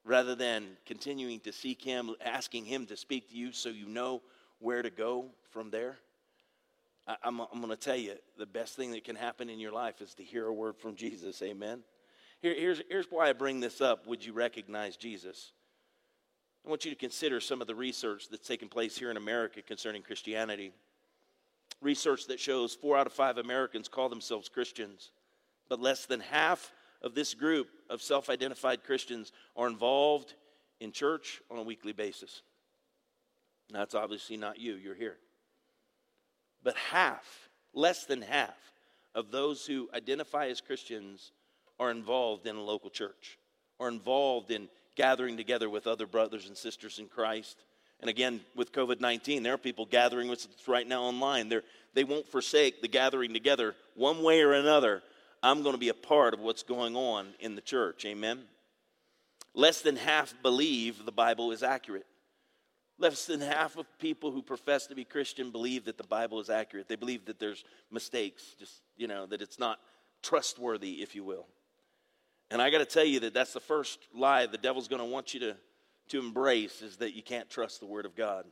[0.06, 4.22] rather than continuing to seek Him, asking Him to speak to you so you know
[4.60, 5.98] where to go from there.
[7.08, 9.60] I, am I'm, I'm going to tell you the best thing that can happen in
[9.60, 11.42] your life is to hear a word from Jesus.
[11.42, 11.84] Amen.
[12.42, 14.08] Here, here's, here's why I bring this up.
[14.08, 15.52] Would you recognize Jesus?
[16.66, 19.62] I want you to consider some of the research that's taken place here in America
[19.62, 20.72] concerning Christianity.
[21.82, 25.12] Research that shows four out of five Americans call themselves Christians,
[25.68, 26.72] but less than half
[27.04, 30.34] of this group of self identified Christians are involved
[30.80, 32.42] in church on a weekly basis.
[33.72, 35.18] Now, that's obviously not you, you're here.
[36.64, 38.58] But half, less than half,
[39.16, 41.32] of those who identify as Christians
[41.80, 43.38] are involved in a local church,
[43.80, 47.58] are involved in gathering together with other brothers and sisters in Christ.
[48.00, 51.50] And again, with COVID 19, there are people gathering with us right now online.
[51.50, 51.64] They're,
[51.94, 55.04] they won't forsake the gathering together one way or another.
[55.44, 58.06] I'm going to be a part of what's going on in the church.
[58.06, 58.40] Amen.
[59.54, 62.06] Less than half believe the Bible is accurate.
[62.98, 66.50] Less than half of people who profess to be Christian believe that the Bible is
[66.50, 66.88] accurate.
[66.88, 69.80] They believe that there's mistakes, just, you know, that it's not
[70.22, 71.46] trustworthy, if you will.
[72.50, 75.08] And I got to tell you that that's the first lie the devil's going to
[75.08, 75.58] want you to,
[76.10, 78.46] to embrace is that you can't trust the Word of God.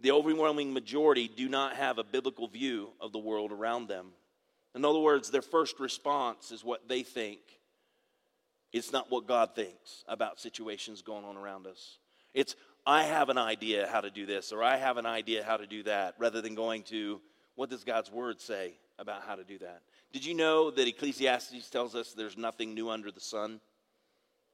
[0.00, 4.06] The overwhelming majority do not have a biblical view of the world around them.
[4.78, 7.40] In other words, their first response is what they think.
[8.72, 11.98] It's not what God thinks about situations going on around us.
[12.32, 12.54] It's,
[12.86, 15.66] I have an idea how to do this, or I have an idea how to
[15.66, 17.20] do that, rather than going to,
[17.56, 19.82] what does God's word say about how to do that?
[20.12, 23.60] Did you know that Ecclesiastes tells us there's nothing new under the sun?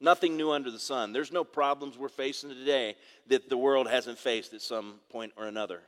[0.01, 1.13] Nothing new under the sun.
[1.13, 5.45] There's no problems we're facing today that the world hasn't faced at some point or
[5.45, 5.83] another.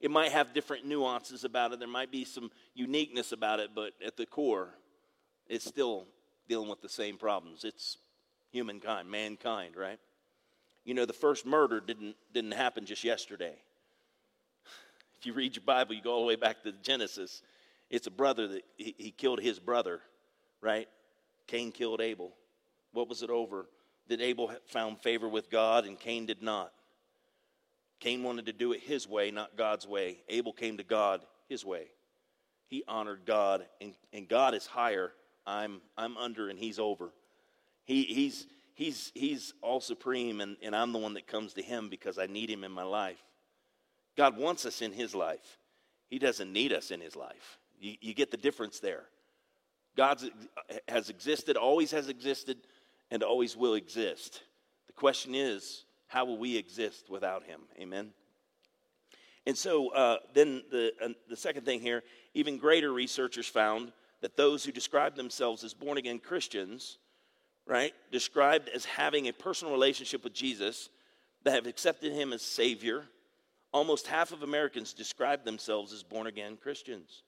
[0.00, 3.92] It might have different nuances about it, there might be some uniqueness about it, but
[4.04, 4.70] at the core,
[5.48, 6.06] it's still
[6.48, 7.64] dealing with the same problems.
[7.64, 7.98] It's
[8.50, 9.98] humankind, mankind, right?
[10.84, 13.54] You know, the first murder didn't, didn't happen just yesterday.
[15.18, 17.42] If you read your Bible, you go all the way back to Genesis.
[17.90, 20.00] It's a brother that he, he killed his brother,
[20.60, 20.88] right?
[21.46, 22.32] Cain killed Abel.
[22.92, 23.66] What was it over?
[24.08, 26.72] That Abel found favor with God and Cain did not.
[28.00, 30.18] Cain wanted to do it his way, not God's way.
[30.28, 31.86] Abel came to God his way.
[32.68, 35.12] He honored God, and, and God is higher.
[35.46, 37.10] I'm, I'm under, and he's over.
[37.84, 41.88] He, he's, he's, he's all supreme, and, and I'm the one that comes to him
[41.88, 43.22] because I need him in my life.
[44.16, 45.58] God wants us in his life,
[46.10, 47.58] he doesn't need us in his life.
[47.80, 49.04] You, you get the difference there.
[49.96, 50.22] God
[50.88, 52.58] has existed, always has existed,
[53.10, 54.42] and always will exist.
[54.86, 57.60] The question is, how will we exist without him?
[57.78, 58.10] Amen.
[59.46, 62.02] And so uh, then the, uh, the second thing here,
[62.34, 66.98] even greater researchers found that those who describe themselves as born again Christians
[67.68, 70.88] right, described as having a personal relationship with Jesus,
[71.44, 73.04] that have accepted him as Savior,
[73.72, 77.22] almost half of Americans describe themselves as born again Christians.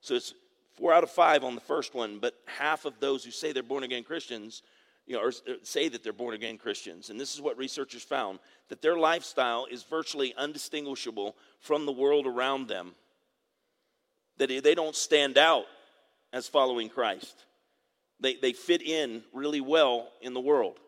[0.00, 0.34] So it's
[0.76, 3.62] four out of five on the first one, but half of those who say they're
[3.62, 4.62] born again Christians,
[5.08, 7.08] you know, or uh, say that they're born again Christians.
[7.08, 12.26] And this is what researchers found that their lifestyle is virtually undistinguishable from the world
[12.26, 12.92] around them,
[14.36, 15.64] that they don't stand out
[16.32, 17.34] as following Christ.
[18.20, 20.78] They, they fit in really well in the world.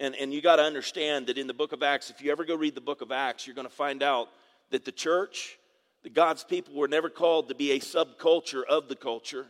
[0.00, 2.44] And, and you got to understand that in the book of Acts, if you ever
[2.44, 4.28] go read the book of Acts, you're going to find out
[4.70, 5.58] that the church,
[6.02, 9.46] that God's people were never called to be a subculture of the culture.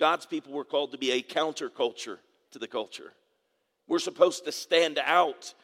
[0.00, 2.18] God's people were called to be a counterculture
[2.52, 3.12] to the culture.
[3.86, 5.54] We're supposed to stand out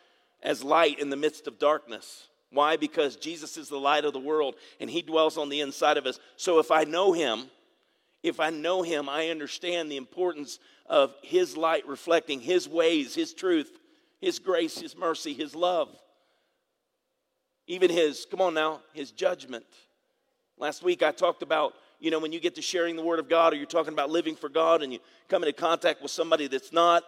[0.42, 2.28] as light in the midst of darkness.
[2.50, 2.76] Why?
[2.76, 6.06] Because Jesus is the light of the world and he dwells on the inside of
[6.06, 6.18] us.
[6.36, 7.44] So if I know him,
[8.22, 13.34] if I know him, I understand the importance of his light reflecting his ways, his
[13.34, 13.78] truth,
[14.20, 15.88] his grace, his mercy, his love.
[17.66, 19.66] Even his, come on now, his judgment.
[20.58, 23.28] Last week I talked about, you know, when you get to sharing the word of
[23.28, 26.46] God or you're talking about living for God and you come into contact with somebody
[26.48, 27.02] that's not,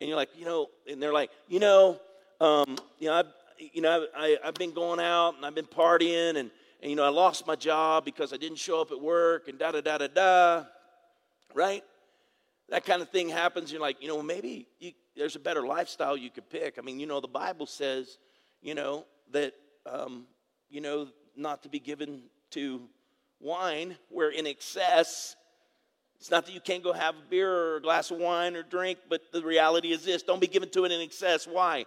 [0.00, 2.00] and you're like, you know, and they're like, you know,
[2.40, 3.26] um, you know, I've,
[3.58, 6.50] you know, I, I've been going out and I've been partying and
[6.82, 9.58] and you know, I lost my job because I didn't show up at work and
[9.58, 10.64] da da da da da,
[11.54, 11.84] right?
[12.70, 13.70] That kind of thing happens.
[13.70, 16.78] You're like, you know, maybe you, there's a better lifestyle you could pick.
[16.78, 18.18] I mean, you know, the Bible says,
[18.62, 19.52] you know, that,
[19.84, 20.26] um,
[20.70, 22.82] you know, not to be given to
[23.40, 25.36] wine where in excess.
[26.18, 28.62] It's not that you can't go have a beer or a glass of wine or
[28.62, 31.46] drink, but the reality is this don't be given to it in excess.
[31.46, 31.86] Why?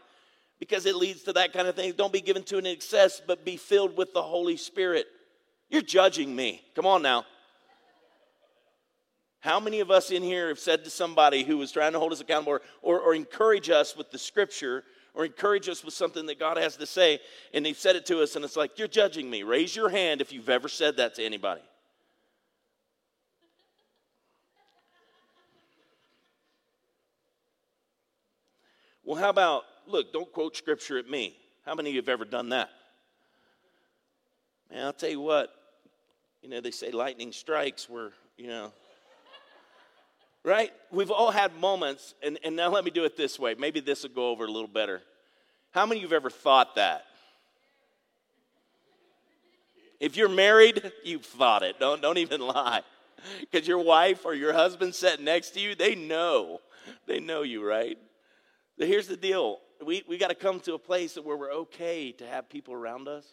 [0.59, 1.91] because it leads to that kind of thing.
[1.97, 5.07] Don't be given to an excess, but be filled with the Holy Spirit.
[5.69, 6.61] You're judging me.
[6.73, 7.25] Come on now.
[9.41, 12.13] How many of us in here have said to somebody who was trying to hold
[12.13, 16.25] us accountable or, or, or encourage us with the scripture, or encourage us with something
[16.25, 17.19] that God has to say,
[17.53, 19.43] and they've said it to us, and it's like, You're judging me.
[19.43, 21.61] Raise your hand if you've ever said that to anybody.
[29.03, 31.35] Well, how about, look, don't quote scripture at me.
[31.65, 32.69] How many of you have ever done that?
[34.71, 35.49] Man, I'll tell you what,
[36.41, 38.71] you know, they say lightning strikes where, you know,
[40.43, 40.71] right?
[40.91, 43.55] We've all had moments, and, and now let me do it this way.
[43.55, 45.01] Maybe this will go over a little better.
[45.71, 47.05] How many of you have ever thought that?
[49.99, 51.79] If you're married, you've thought it.
[51.79, 52.81] Don't, don't even lie.
[53.39, 56.59] Because your wife or your husband sitting next to you, they know.
[57.07, 57.97] They know you, right?
[58.77, 62.11] But here's the deal we, we got to come to a place where we're okay
[62.13, 63.25] to have people around us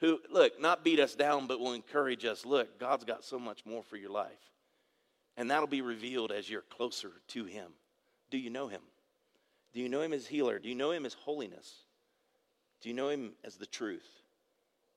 [0.00, 2.44] who, look, not beat us down, but will encourage us.
[2.44, 4.30] Look, God's got so much more for your life.
[5.36, 7.72] And that'll be revealed as you're closer to Him.
[8.30, 8.82] Do you know Him?
[9.72, 10.58] Do you know Him as healer?
[10.58, 11.74] Do you know Him as holiness?
[12.80, 14.06] Do you know Him as the truth?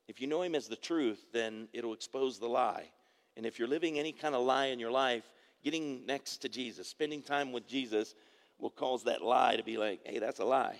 [0.08, 2.92] If you know Him as the truth, then it'll expose the lie.
[3.36, 5.24] And if you're living any kind of lie in your life,
[5.64, 8.16] getting next to Jesus, spending time with Jesus,
[8.60, 10.78] will cause that lie to be like, hey, that's a lie.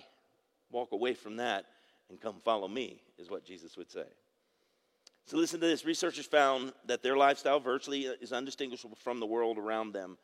[0.70, 1.64] Walk away from that
[2.10, 4.06] and come follow me, is what Jesus would say.
[5.28, 5.84] So listen to this.
[5.84, 10.16] Researchers found that their lifestyle virtually is undistinguishable from the world around them,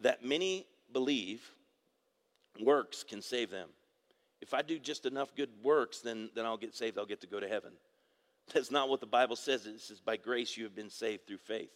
[0.00, 1.48] that many believe
[2.60, 3.68] works can save them.
[4.40, 7.28] If I do just enough good works, then, then I'll get saved, I'll get to
[7.28, 7.70] go to heaven.
[8.52, 9.64] That's not what the Bible says.
[9.64, 11.70] It says, by grace you have been saved through faith,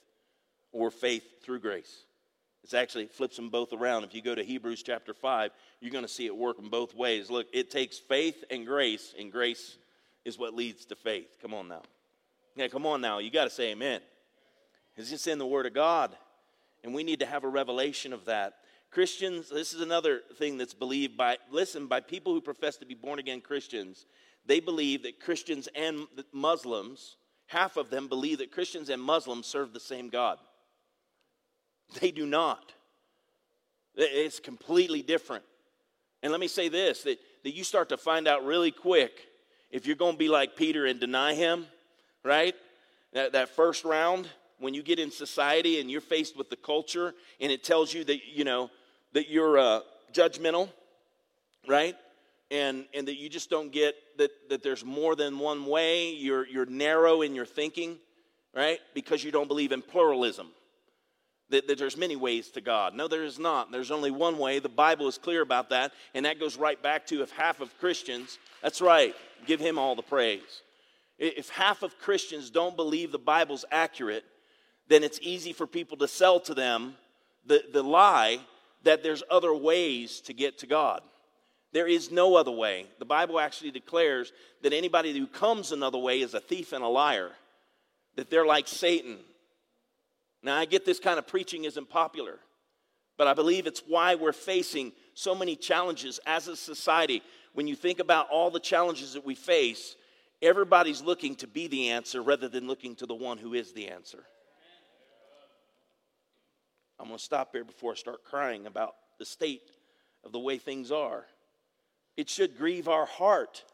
[0.73, 2.05] or faith through grace.
[2.65, 4.03] It's actually flips them both around.
[4.03, 6.97] If you go to Hebrews chapter 5, you're going to see it work in both
[6.97, 7.31] ways.
[7.31, 9.79] Look, it takes faith and grace, and grace
[10.25, 11.29] is what leads to faith.
[11.41, 11.83] Come on now.
[12.57, 13.19] Yeah, come on now.
[13.19, 14.01] You got to say amen.
[14.97, 16.17] It's just in the Word of God.
[16.83, 18.55] And we need to have a revelation of that.
[18.91, 22.95] Christians, this is another thing that's believed by, listen, by people who profess to be
[22.95, 24.07] born again Christians.
[24.47, 27.17] They believe that Christians and Muslims,
[27.47, 30.39] half of them believe that Christians and Muslims serve the same God.
[32.01, 32.73] They do not.
[33.95, 35.45] It's completely different.
[36.23, 39.13] And let me say this that, that you start to find out really quick
[39.71, 41.67] if you're going to be like Peter and deny him,
[42.27, 42.55] right?
[43.13, 47.15] That, that first round, when you get in society and you're faced with the culture
[47.41, 48.71] and it tells you that, you know,
[49.13, 49.81] that you're uh,
[50.13, 50.69] judgmental,
[51.69, 51.97] right?
[52.51, 56.47] And, and that you just don't get that, that there's more than one way, you're,
[56.47, 57.99] you're narrow in your thinking,
[58.55, 58.79] right?
[58.95, 60.49] Because you don't believe in pluralism
[61.51, 62.95] that, that, there's many ways to God.
[62.95, 63.71] No, there is not.
[63.71, 64.59] There's only one way.
[64.59, 65.93] The Bible is clear about that.
[66.15, 69.15] And that goes right back to if half of Christians, that's right,
[69.47, 70.63] give him all the praise.
[71.19, 74.25] If half of Christians don't believe the Bible's accurate,
[74.89, 76.95] then it's easy for people to sell to them
[77.45, 78.39] the, the lie
[78.83, 81.01] that there's other ways to get to God.
[81.73, 82.87] There is no other way.
[82.99, 86.89] The Bible actually declares that anybody who comes another way is a thief and a
[86.89, 87.33] liar,
[88.17, 89.19] that they're like Satan
[90.47, 92.39] now, I get this kind of preaching isn't popular,
[93.19, 97.21] but I believe it's why we're facing so many challenges as a society.
[97.53, 99.97] When you think about all the challenges that we face,
[100.43, 103.89] everybody's looking to be the answer rather than looking to the one who is the
[103.89, 104.25] answer.
[106.99, 109.71] I'm going to stop here before I start crying about the state
[110.25, 111.25] of the way things are.
[112.17, 113.65] It should grieve our heart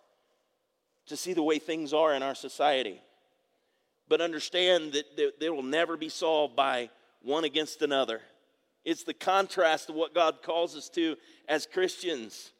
[1.06, 3.00] to see the way things are in our society
[4.12, 6.90] but understand that they will never be solved by
[7.22, 8.20] one against another.
[8.84, 11.16] It's the contrast of what God calls us to
[11.48, 12.52] as Christians.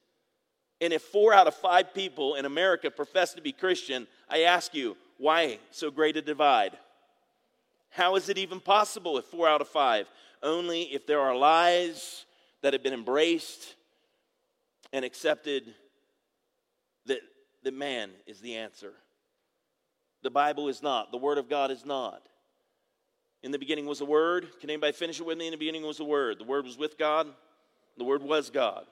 [0.83, 4.75] And if four out of five people in America profess to be Christian, I ask
[4.75, 6.77] you, why so great a divide?
[7.91, 10.11] How is it even possible if four out of five?
[10.43, 12.25] Only if there are lies
[12.63, 13.77] that have been embraced
[14.93, 15.73] and accepted
[17.07, 17.21] that,
[17.63, 18.93] that man is the answer.
[20.25, 21.13] The Bible is not.
[21.13, 22.27] The Word of God is not.
[23.45, 24.49] In the beginning was the Word.
[24.61, 25.47] Can anybody finish it with me?
[25.47, 26.41] In the beginning was the Word.
[26.41, 27.29] The Word was with God.
[27.99, 28.85] The Word was God.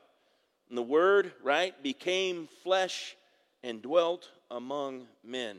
[0.70, 3.16] And the Word, right, became flesh
[3.62, 5.58] and dwelt among men.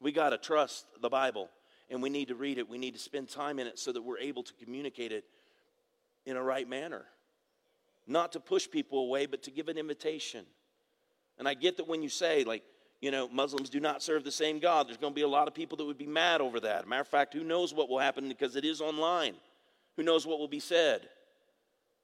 [0.00, 1.50] We got to trust the Bible
[1.90, 2.68] and we need to read it.
[2.68, 5.24] We need to spend time in it so that we're able to communicate it
[6.24, 7.04] in a right manner.
[8.06, 10.46] Not to push people away, but to give an invitation.
[11.38, 12.62] And I get that when you say, like,
[13.00, 14.86] you know, Muslims do not serve the same God.
[14.86, 16.86] There's going to be a lot of people that would be mad over that.
[16.88, 19.34] Matter of fact, who knows what will happen because it is online?
[19.96, 21.08] Who knows what will be said?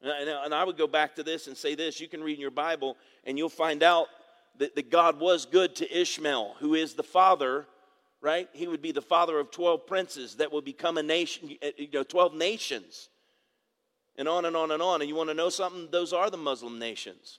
[0.03, 2.51] And I would go back to this and say this you can read in your
[2.51, 4.07] Bible and you'll find out
[4.59, 7.67] that, that God was good to Ishmael, who is the father,
[8.21, 8.49] right?
[8.53, 11.89] He would be the father of 12 princes that will become a nation, eh, you
[11.93, 13.09] know, 12 nations.
[14.17, 15.01] And on and on and on.
[15.01, 15.89] And you want to know something?
[15.91, 17.39] Those are the Muslim nations.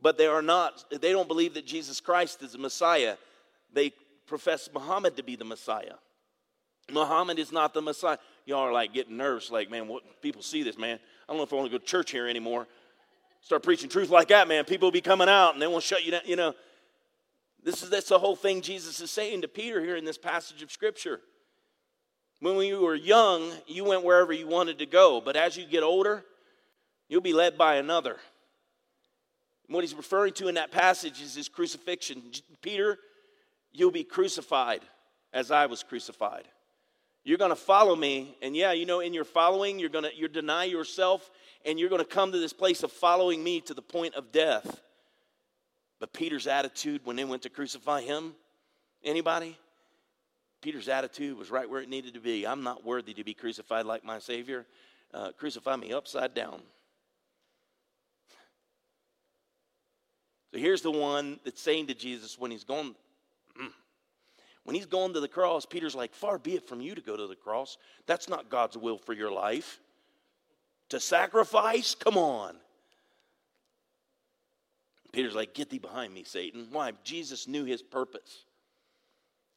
[0.00, 3.16] but they are not, they don't believe that Jesus Christ is the Messiah.
[3.72, 3.92] They
[4.26, 5.94] profess Muhammad to be the Messiah.
[6.90, 8.18] Muhammad is not the Messiah.
[8.46, 10.98] Y'all are like getting nervous, like, man, what people see this, man.
[11.28, 12.66] I don't know if I want to go to church here anymore.
[13.42, 14.64] Start preaching truth like that, man.
[14.64, 16.22] People will be coming out and they won't shut you down.
[16.24, 16.54] You know,
[17.62, 20.62] this is that's the whole thing Jesus is saying to Peter here in this passage
[20.62, 21.20] of Scripture.
[22.40, 25.82] When you were young, you went wherever you wanted to go, but as you get
[25.82, 26.24] older,
[27.08, 28.16] you'll be led by another.
[29.66, 32.22] what he's referring to in that passage is his crucifixion.
[32.62, 32.98] Peter,
[33.72, 34.82] you'll be crucified
[35.32, 36.44] as I was crucified.
[37.28, 40.16] You're going to follow me, and yeah, you know, in your following, you're going to
[40.16, 41.30] you deny yourself,
[41.66, 44.32] and you're going to come to this place of following me to the point of
[44.32, 44.80] death.
[46.00, 48.32] But Peter's attitude when they went to crucify him,
[49.04, 49.58] anybody?
[50.62, 52.46] Peter's attitude was right where it needed to be.
[52.46, 54.64] I'm not worthy to be crucified like my Savior.
[55.12, 56.62] Uh, crucify me upside down.
[60.50, 62.94] So here's the one that's saying to Jesus when he's mm,
[64.64, 67.16] when he's going to the cross, Peter's like, Far be it from you to go
[67.16, 67.78] to the cross.
[68.06, 69.80] That's not God's will for your life.
[70.90, 71.94] To sacrifice?
[71.94, 72.56] Come on.
[75.12, 76.66] Peter's like, Get thee behind me, Satan.
[76.70, 76.92] Why?
[77.04, 78.44] Jesus knew his purpose.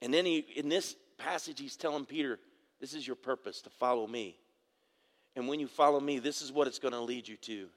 [0.02, 2.40] And then he, in this passage, he's telling Peter,
[2.80, 4.38] This is your purpose, to follow me.
[5.36, 7.68] And when you follow me, this is what it's going to lead you to.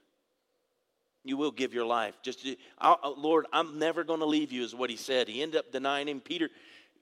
[1.23, 2.15] You will give your life.
[2.21, 5.27] Just, uh, I'll, uh, Lord, I'm never going to leave you, is what he said.
[5.27, 6.19] He ended up denying him.
[6.19, 6.49] Peter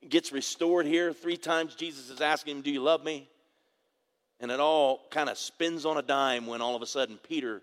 [0.10, 1.14] gets restored here.
[1.14, 3.30] Three times Jesus is asking him, Do you love me?
[4.40, 7.62] And it all kind of spins on a dime when all of a sudden Peter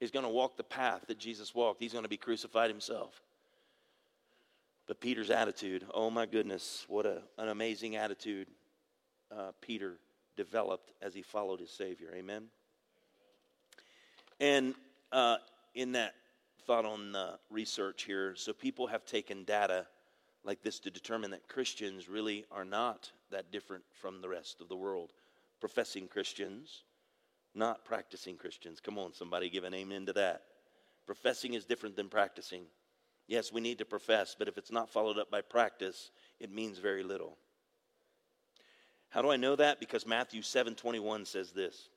[0.00, 1.80] is going to walk the path that Jesus walked.
[1.80, 3.20] He's going to be crucified himself.
[4.86, 8.48] But Peter's attitude, oh my goodness, what a, an amazing attitude
[9.30, 9.98] uh, Peter
[10.36, 12.08] developed as he followed his Savior.
[12.14, 12.44] Amen.
[14.40, 14.74] And
[15.12, 15.36] uh,
[15.74, 16.14] in that
[16.66, 19.86] thought on uh, research here, so people have taken data
[20.44, 24.68] like this to determine that Christians really are not that different from the rest of
[24.68, 25.12] the world.
[25.60, 26.84] Professing Christians,
[27.54, 28.80] not practicing Christians.
[28.80, 30.42] Come on, somebody give an amen to that.
[31.06, 32.62] Professing is different than practicing.
[33.26, 36.10] Yes, we need to profess, but if it's not followed up by practice,
[36.40, 37.36] it means very little.
[39.10, 39.80] How do I know that?
[39.80, 41.88] Because Matthew 7 21 says this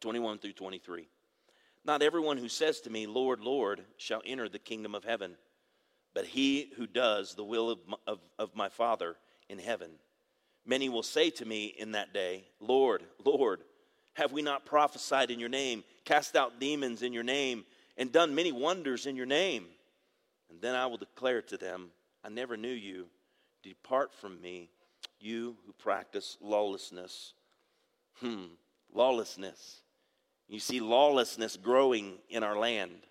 [0.00, 1.08] 21 through 23.
[1.84, 5.36] Not everyone who says to me, Lord, Lord, shall enter the kingdom of heaven,
[6.18, 9.14] but he who does the will of my, of, of my Father
[9.48, 9.88] in heaven.
[10.66, 13.60] Many will say to me in that day, Lord, Lord,
[14.14, 17.64] have we not prophesied in your name, cast out demons in your name,
[17.96, 19.66] and done many wonders in your name?
[20.50, 21.90] And then I will declare to them,
[22.24, 23.06] I never knew you.
[23.62, 24.70] Depart from me,
[25.20, 27.34] you who practice lawlessness.
[28.14, 28.46] Hmm,
[28.92, 29.82] lawlessness.
[30.48, 33.06] You see lawlessness growing in our land.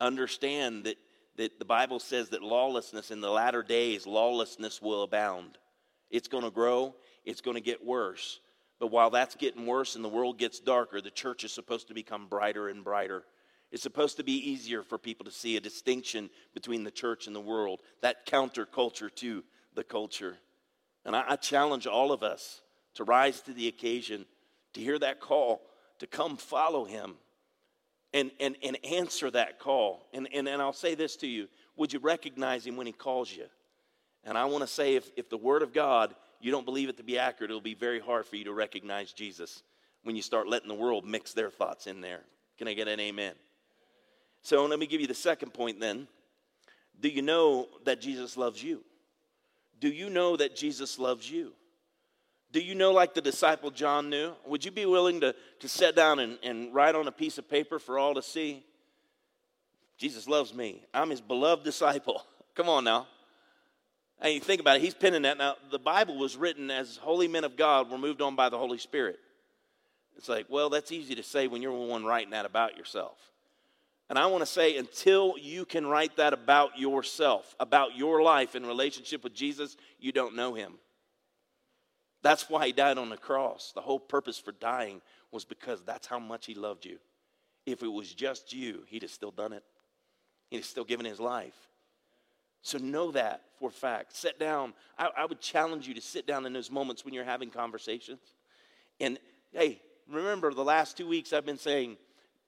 [0.00, 0.96] Understand that,
[1.36, 5.58] that the Bible says that lawlessness in the latter days, lawlessness will abound.
[6.10, 8.40] It's going to grow, it's going to get worse.
[8.78, 11.94] But while that's getting worse and the world gets darker, the church is supposed to
[11.94, 13.24] become brighter and brighter.
[13.70, 17.34] It's supposed to be easier for people to see a distinction between the church and
[17.34, 20.36] the world, that counterculture to the culture.
[21.06, 22.60] And I, I, challenge all of us
[22.94, 24.26] to rise to the occasion,
[24.74, 25.62] to hear that call,
[26.00, 27.14] to come follow him
[28.14, 30.06] and, and, and answer that call.
[30.12, 33.32] And, and, and I'll say this to you would you recognize him when he calls
[33.34, 33.46] you?
[34.24, 36.98] And I want to say if, if the word of God, you don't believe it
[36.98, 39.62] to be accurate, it'll be very hard for you to recognize Jesus
[40.04, 42.20] when you start letting the world mix their thoughts in there.
[42.58, 43.34] Can I get an amen?
[44.42, 46.06] So let me give you the second point then.
[47.00, 48.82] Do you know that Jesus loves you?
[49.80, 51.52] Do you know that Jesus loves you?
[52.52, 54.34] Do you know, like the disciple John knew?
[54.46, 57.48] Would you be willing to, to sit down and, and write on a piece of
[57.48, 58.62] paper for all to see?
[59.96, 60.84] Jesus loves me.
[60.92, 62.22] I'm his beloved disciple.
[62.54, 63.06] Come on now.
[64.20, 64.82] Hey, think about it.
[64.82, 65.38] He's penning that.
[65.38, 68.58] Now, the Bible was written as holy men of God were moved on by the
[68.58, 69.18] Holy Spirit.
[70.16, 73.16] It's like, well, that's easy to say when you're the one writing that about yourself.
[74.10, 78.54] And I want to say, until you can write that about yourself, about your life
[78.54, 80.74] in relationship with Jesus, you don't know him.
[82.22, 83.72] That's why he died on the cross.
[83.74, 85.00] The whole purpose for dying
[85.30, 86.98] was because that's how much he loved you.
[87.66, 89.64] If it was just you, he'd have still done it,
[90.50, 91.54] he'd have still given his life.
[92.62, 94.16] So know that for a fact.
[94.16, 94.72] Sit down.
[94.96, 98.20] I, I would challenge you to sit down in those moments when you're having conversations.
[99.00, 99.18] And
[99.52, 101.96] hey, remember the last two weeks I've been saying,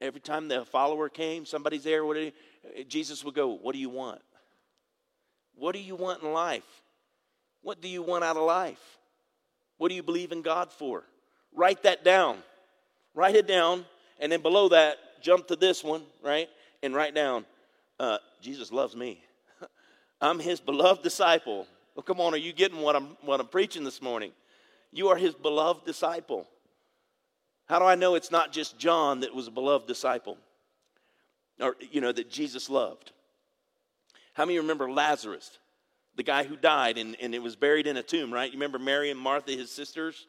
[0.01, 2.33] Every time the follower came, somebody's there, what
[2.89, 4.20] Jesus would go, What do you want?
[5.57, 6.83] What do you want in life?
[7.62, 8.99] What do you want out of life?
[9.79, 11.05] What do you believe in God for?
[11.55, 12.39] Write that down.
[13.14, 13.85] Write it down.
[14.20, 16.49] And then below that, jump to this one, right?
[16.83, 17.45] And write down,
[17.99, 19.22] uh, Jesus loves me.
[20.20, 21.66] I'm his beloved disciple.
[21.95, 24.33] Well, come on, are you getting what I'm, what I'm preaching this morning?
[24.93, 26.47] You are his beloved disciple.
[27.66, 30.37] How do I know it's not just John that was a beloved disciple?
[31.61, 33.12] Or, you know, that Jesus loved?
[34.35, 35.59] How many remember Lazarus,
[36.17, 38.51] the guy who died and, and it was buried in a tomb, right?
[38.51, 40.27] You remember Mary and Martha, his sisters?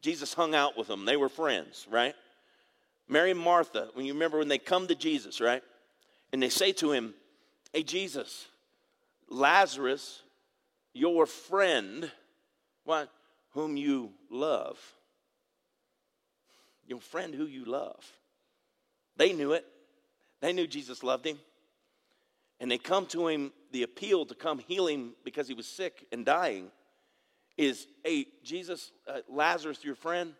[0.00, 1.04] Jesus hung out with them.
[1.04, 2.14] They were friends, right?
[3.08, 5.62] Mary and Martha, when you remember when they come to Jesus, right?
[6.32, 7.14] And they say to him,
[7.72, 8.46] Hey, Jesus,
[9.28, 10.22] Lazarus,
[10.92, 12.10] your friend,
[12.84, 13.10] what?
[13.50, 14.78] Whom you love.
[16.86, 18.04] Your friend who you love.
[19.16, 19.66] They knew it.
[20.40, 21.38] They knew Jesus loved him.
[22.60, 26.06] And they come to him, the appeal to come heal him because he was sick
[26.12, 26.70] and dying
[27.56, 30.34] is, hey, Jesus, uh, Lazarus, your friend,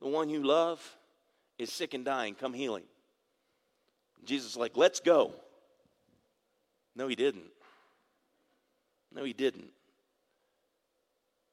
[0.00, 0.80] the one you love,
[1.58, 2.34] is sick and dying.
[2.34, 2.84] Come heal him.
[4.24, 5.34] Jesus like, let's go.
[6.94, 7.50] No, he didn't.
[9.14, 9.70] No, he didn't.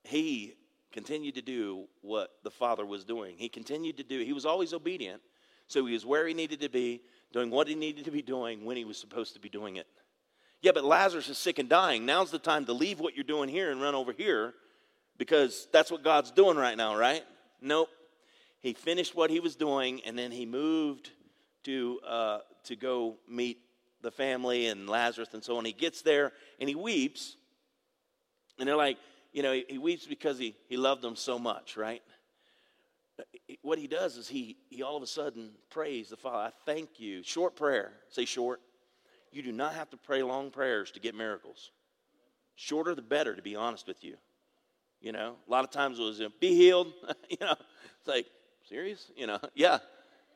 [0.03, 0.53] He
[0.91, 3.35] continued to do what the Father was doing.
[3.37, 5.21] He continued to do, he was always obedient.
[5.67, 7.01] So he was where he needed to be,
[7.31, 9.87] doing what he needed to be doing when he was supposed to be doing it.
[10.61, 12.05] Yeah, but Lazarus is sick and dying.
[12.05, 14.53] Now's the time to leave what you're doing here and run over here
[15.17, 17.23] because that's what God's doing right now, right?
[17.61, 17.89] Nope.
[18.61, 21.11] He finished what he was doing and then he moved
[21.63, 23.59] to, uh, to go meet
[24.01, 25.65] the family and Lazarus and so on.
[25.65, 27.37] He gets there and he weeps.
[28.57, 28.97] And they're like,
[29.31, 32.01] you know, he, he weeps because he, he loved them so much, right?
[33.61, 36.37] What he does is he, he all of a sudden prays the Father.
[36.37, 37.23] I thank you.
[37.23, 37.93] Short prayer.
[38.09, 38.61] Say short.
[39.31, 41.71] You do not have to pray long prayers to get miracles.
[42.55, 44.15] Shorter the better, to be honest with you.
[45.01, 46.91] You know, a lot of times it was, be healed.
[47.29, 47.55] you know,
[47.99, 48.25] it's like,
[48.67, 49.11] serious?
[49.15, 49.79] You know, yeah.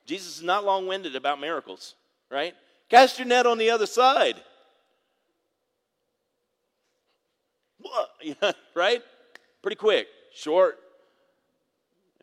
[0.06, 1.96] Jesus is not long winded about miracles,
[2.30, 2.54] right?
[2.90, 4.36] Cast your net on the other side.
[7.80, 8.56] What?
[8.76, 9.02] right?
[9.62, 10.80] Pretty quick, short.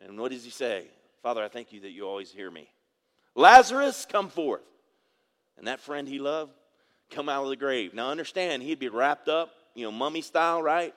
[0.03, 0.85] And what does he say?
[1.21, 2.69] Father, I thank you that you always hear me.
[3.35, 4.61] Lazarus, come forth.
[5.57, 6.53] And that friend he loved,
[7.11, 7.93] come out of the grave.
[7.93, 10.93] Now understand, he'd be wrapped up, you know, mummy style, right?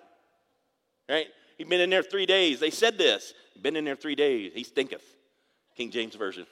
[1.08, 1.26] Right?
[1.58, 2.60] He'd been in there three days.
[2.60, 3.34] They said this.
[3.60, 4.52] Been in there three days.
[4.54, 5.04] He stinketh.
[5.76, 6.46] King James Version.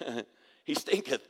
[0.64, 1.26] he stinketh.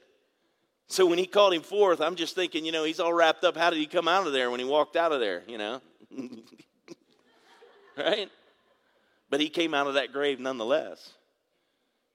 [0.88, 3.56] So when he called him forth, I'm just thinking, you know, he's all wrapped up.
[3.56, 5.82] How did he come out of there when he walked out of there, you know?
[7.96, 8.30] right?
[9.28, 11.12] But he came out of that grave nonetheless,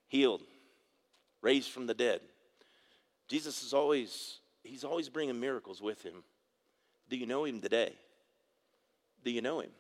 [0.07, 0.41] healed,
[1.41, 2.21] raised from the dead.
[3.27, 6.23] Jesus is always, he's always bringing miracles with him.
[7.09, 7.93] Do you know him today?
[9.23, 9.71] Do you know him?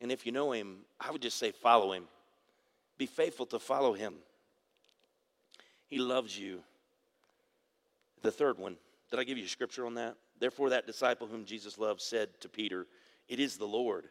[0.00, 2.04] And if you know him, I would just say follow him.
[2.98, 4.14] Be faithful to follow him.
[5.88, 6.62] He loves you.
[8.22, 8.76] The third one,
[9.10, 10.16] did I give you scripture on that?
[10.38, 12.86] Therefore, that disciple whom Jesus loved said to Peter,
[13.28, 14.06] It is the Lord.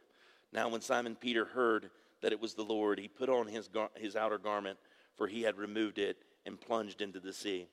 [0.53, 1.89] Now, when Simon Peter heard
[2.21, 4.79] that it was the Lord, he put on his, gar- his outer garment,
[5.15, 7.67] for he had removed it, and plunged into the sea.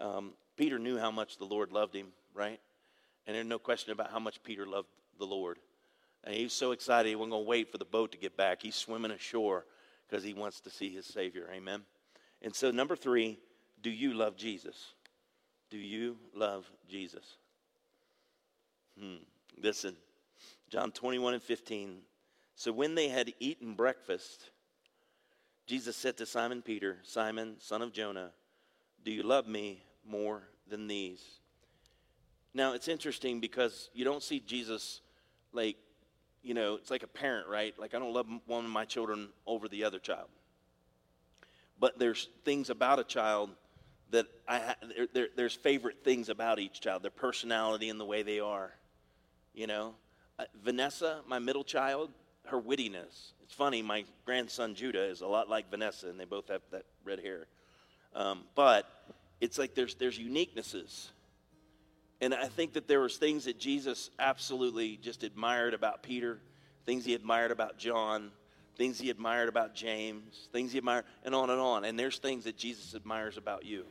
[0.00, 2.60] Um, Peter knew how much the Lord loved him, right?
[3.26, 4.88] And there's no question about how much Peter loved
[5.18, 5.58] the Lord.
[6.24, 8.62] And he's so excited he wasn't going to wait for the boat to get back.
[8.62, 9.66] He's swimming ashore
[10.08, 11.48] because he wants to see his Savior.
[11.52, 11.82] Amen.
[12.42, 13.38] And so, number three,
[13.82, 14.94] do you love Jesus?
[15.70, 17.36] Do you love Jesus?
[18.98, 19.16] Hmm.
[19.60, 19.96] Listen,
[20.70, 21.98] John 21 and 15.
[22.56, 24.50] So when they had eaten breakfast,
[25.66, 28.30] Jesus said to Simon Peter, Simon, son of Jonah,
[29.04, 31.22] do you love me more than these?
[32.52, 35.00] Now, it's interesting because you don't see Jesus
[35.52, 35.76] like,
[36.42, 37.74] you know, it's like a parent, right?
[37.78, 40.28] Like, I don't love one of my children over the other child.
[41.80, 43.50] But there's things about a child
[44.10, 48.22] that I there, there, there's favorite things about each child, their personality and the way
[48.22, 48.72] they are.
[49.54, 49.94] You know,
[50.38, 52.10] uh, Vanessa, my middle child,
[52.46, 53.32] her wittiness.
[53.42, 53.82] It's funny.
[53.82, 57.46] My grandson Judah is a lot like Vanessa, and they both have that red hair.
[58.14, 58.86] Um, but
[59.40, 61.08] it's like there's there's uniquenesses,
[62.20, 66.38] and I think that there was things that Jesus absolutely just admired about Peter,
[66.86, 68.30] things he admired about John,
[68.76, 71.84] things he admired about James, things he admired, and on and on.
[71.84, 73.84] And there's things that Jesus admires about you.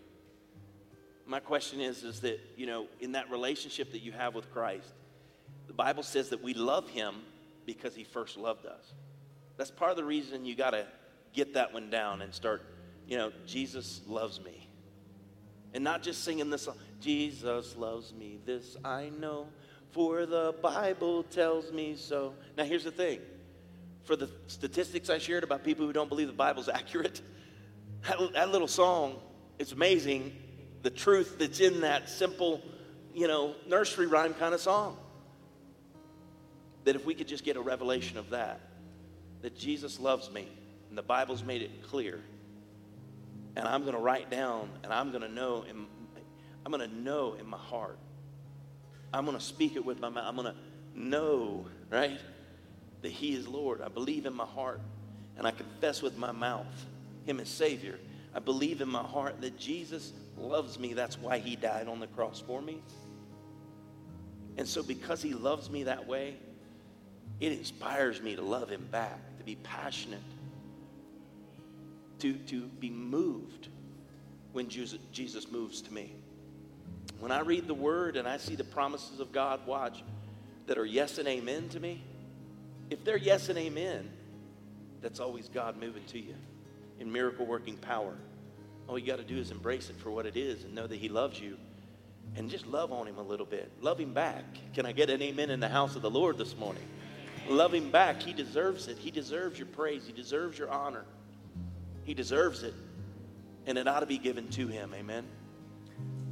[1.25, 4.93] My question is is that you know in that relationship that you have with christ
[5.67, 7.15] the bible says that we love him
[7.65, 8.93] because he first loved us.
[9.57, 10.85] That's part of the reason you got to
[11.33, 12.61] get that one down and start
[13.07, 14.67] you know jesus loves me
[15.73, 19.47] and not just singing this song jesus loves me this i know
[19.91, 23.19] for the bible tells me so now here's the thing
[24.03, 27.21] for the statistics i shared about people who don't believe the bible's accurate
[28.07, 29.15] that, that little song
[29.59, 30.35] it's amazing
[30.83, 32.61] the truth that's in that simple,
[33.13, 34.97] you know, nursery rhyme kind of song.
[36.83, 38.59] That if we could just get a revelation of that,
[39.41, 40.47] that Jesus loves me,
[40.89, 42.19] and the Bible's made it clear,
[43.55, 45.85] and I'm going to write down, and I'm going to know, in,
[46.65, 47.97] I'm going to know in my heart.
[49.13, 50.25] I'm going to speak it with my mouth.
[50.27, 52.19] I'm going to know, right,
[53.01, 53.81] that He is Lord.
[53.81, 54.81] I believe in my heart,
[55.37, 56.85] and I confess with my mouth
[57.25, 57.99] Him as Savior.
[58.33, 60.93] I believe in my heart that Jesus loves me.
[60.93, 62.81] That's why He died on the cross for me.
[64.57, 66.35] And so, because He loves me that way,
[67.39, 70.21] it inspires me to love Him back, to be passionate,
[72.23, 73.67] to, to be moved
[74.53, 76.15] when Jesus moves to me.
[77.19, 80.01] When I read the Word and I see the promises of God, watch,
[80.67, 82.01] that are yes and amen to me,
[82.89, 84.09] if they're yes and amen,
[85.01, 86.35] that's always God moving to you
[86.97, 88.15] in miracle working power.
[88.87, 90.97] All you got to do is embrace it for what it is and know that
[90.97, 91.57] He loves you
[92.37, 93.69] and just love on Him a little bit.
[93.81, 94.45] Love Him back.
[94.73, 96.83] Can I get an amen in the house of the Lord this morning?
[97.49, 98.21] Love Him back.
[98.21, 98.97] He deserves it.
[98.97, 100.07] He deserves your praise.
[100.07, 101.03] He deserves your honor.
[102.03, 102.73] He deserves it.
[103.65, 104.93] And it ought to be given to Him.
[104.93, 105.25] Amen.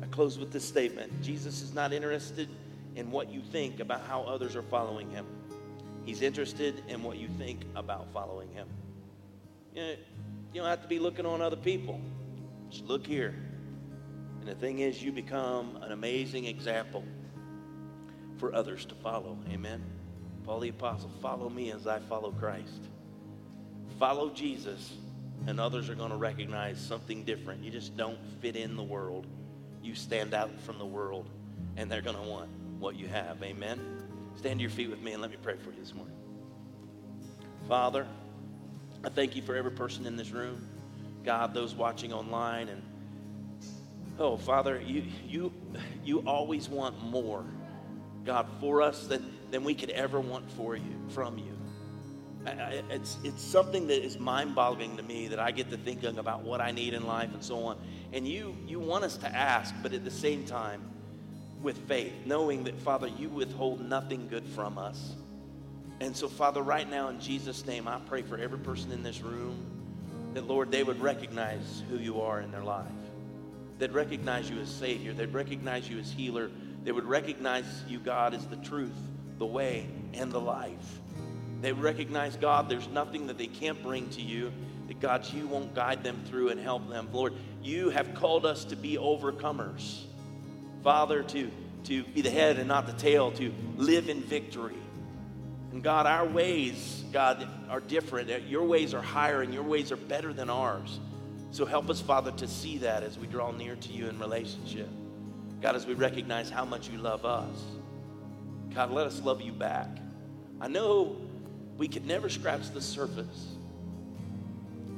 [0.01, 2.49] I close with this statement Jesus is not interested
[2.95, 5.25] in what you think about how others are following Him,
[6.03, 8.67] He's interested in what you think about following Him.
[9.73, 9.89] You, know,
[10.53, 12.01] you don't have to be looking on other people.
[12.69, 13.35] Just look here.
[14.39, 17.03] And the thing is, you become an amazing example
[18.37, 19.37] for others to follow.
[19.51, 19.83] Amen.
[20.43, 22.89] Paul the Apostle, follow me as I follow Christ.
[23.99, 24.93] Follow Jesus,
[25.47, 27.63] and others are going to recognize something different.
[27.63, 29.25] You just don't fit in the world.
[29.81, 31.29] You stand out from the world,
[31.77, 33.41] and they're going to want what you have.
[33.43, 33.79] Amen.
[34.35, 36.15] Stand to your feet with me and let me pray for you this morning.
[37.67, 38.07] Father,
[39.03, 40.67] I thank you for every person in this room.
[41.23, 42.81] God, those watching online and
[44.17, 45.53] oh Father, you you
[46.03, 47.45] you always want more,
[48.25, 51.57] God, for us than, than we could ever want for you from you.
[52.45, 56.59] It's it's something that is mind-boggling to me that I get to thinking about what
[56.59, 57.77] I need in life and so on.
[58.13, 60.81] And you you want us to ask, but at the same time,
[61.61, 65.13] with faith, knowing that Father, you withhold nothing good from us.
[65.99, 69.21] And so, Father, right now in Jesus' name, I pray for every person in this
[69.21, 69.63] room
[70.33, 72.87] that, Lord, they would recognize who you are in their life.
[73.77, 75.13] They'd recognize you as Savior.
[75.13, 76.49] They'd recognize you as healer.
[76.83, 78.95] They would recognize you, God, as the truth,
[79.37, 80.99] the way, and the life.
[81.61, 84.51] They recognize, God, there's nothing that they can't bring to you,
[84.87, 87.07] that, God, you won't guide them through and help them.
[87.13, 90.03] Lord, you have called us to be overcomers.
[90.83, 91.51] Father, to,
[91.83, 94.75] to be the head and not the tail, to live in victory.
[95.71, 98.47] And God, our ways, God, are different.
[98.47, 100.99] Your ways are higher and your ways are better than ours.
[101.51, 104.89] So help us, Father, to see that as we draw near to you in relationship.
[105.61, 107.55] God, as we recognize how much you love us.
[108.73, 109.89] God, let us love you back.
[110.59, 111.17] I know
[111.81, 113.55] we could never scratch the surface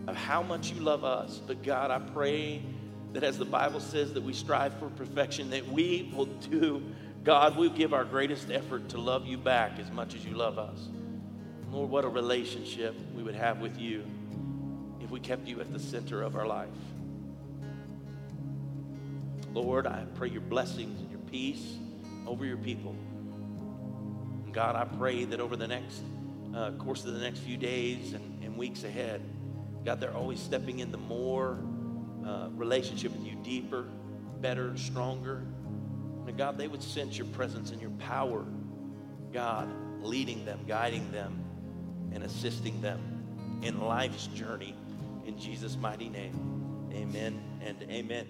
[0.06, 2.62] of how much you love us, but God, I pray
[3.14, 6.84] that as the Bible says that we strive for perfection, that we will do
[7.24, 10.60] God, we'll give our greatest effort to love you back as much as you love
[10.60, 10.90] us.
[11.72, 14.04] Lord, what a relationship we would have with you
[15.00, 16.68] if we kept you at the center of our life.
[19.54, 21.78] Lord, I pray your blessings and your peace
[22.28, 22.94] over your people.
[24.44, 26.02] And God, I pray that over the next
[26.56, 29.22] uh, course of the next few days and, and weeks ahead,
[29.86, 31.60] God, they're always stepping into more
[32.26, 33.86] uh, relationship with you, deeper,
[34.40, 35.44] better, stronger.
[36.28, 38.46] And God, they would sense your presence and your power,
[39.34, 39.70] God,
[40.02, 41.44] leading them, guiding them,
[42.14, 44.76] and assisting them in life's journey.
[45.26, 48.28] In Jesus' mighty name, amen and amen.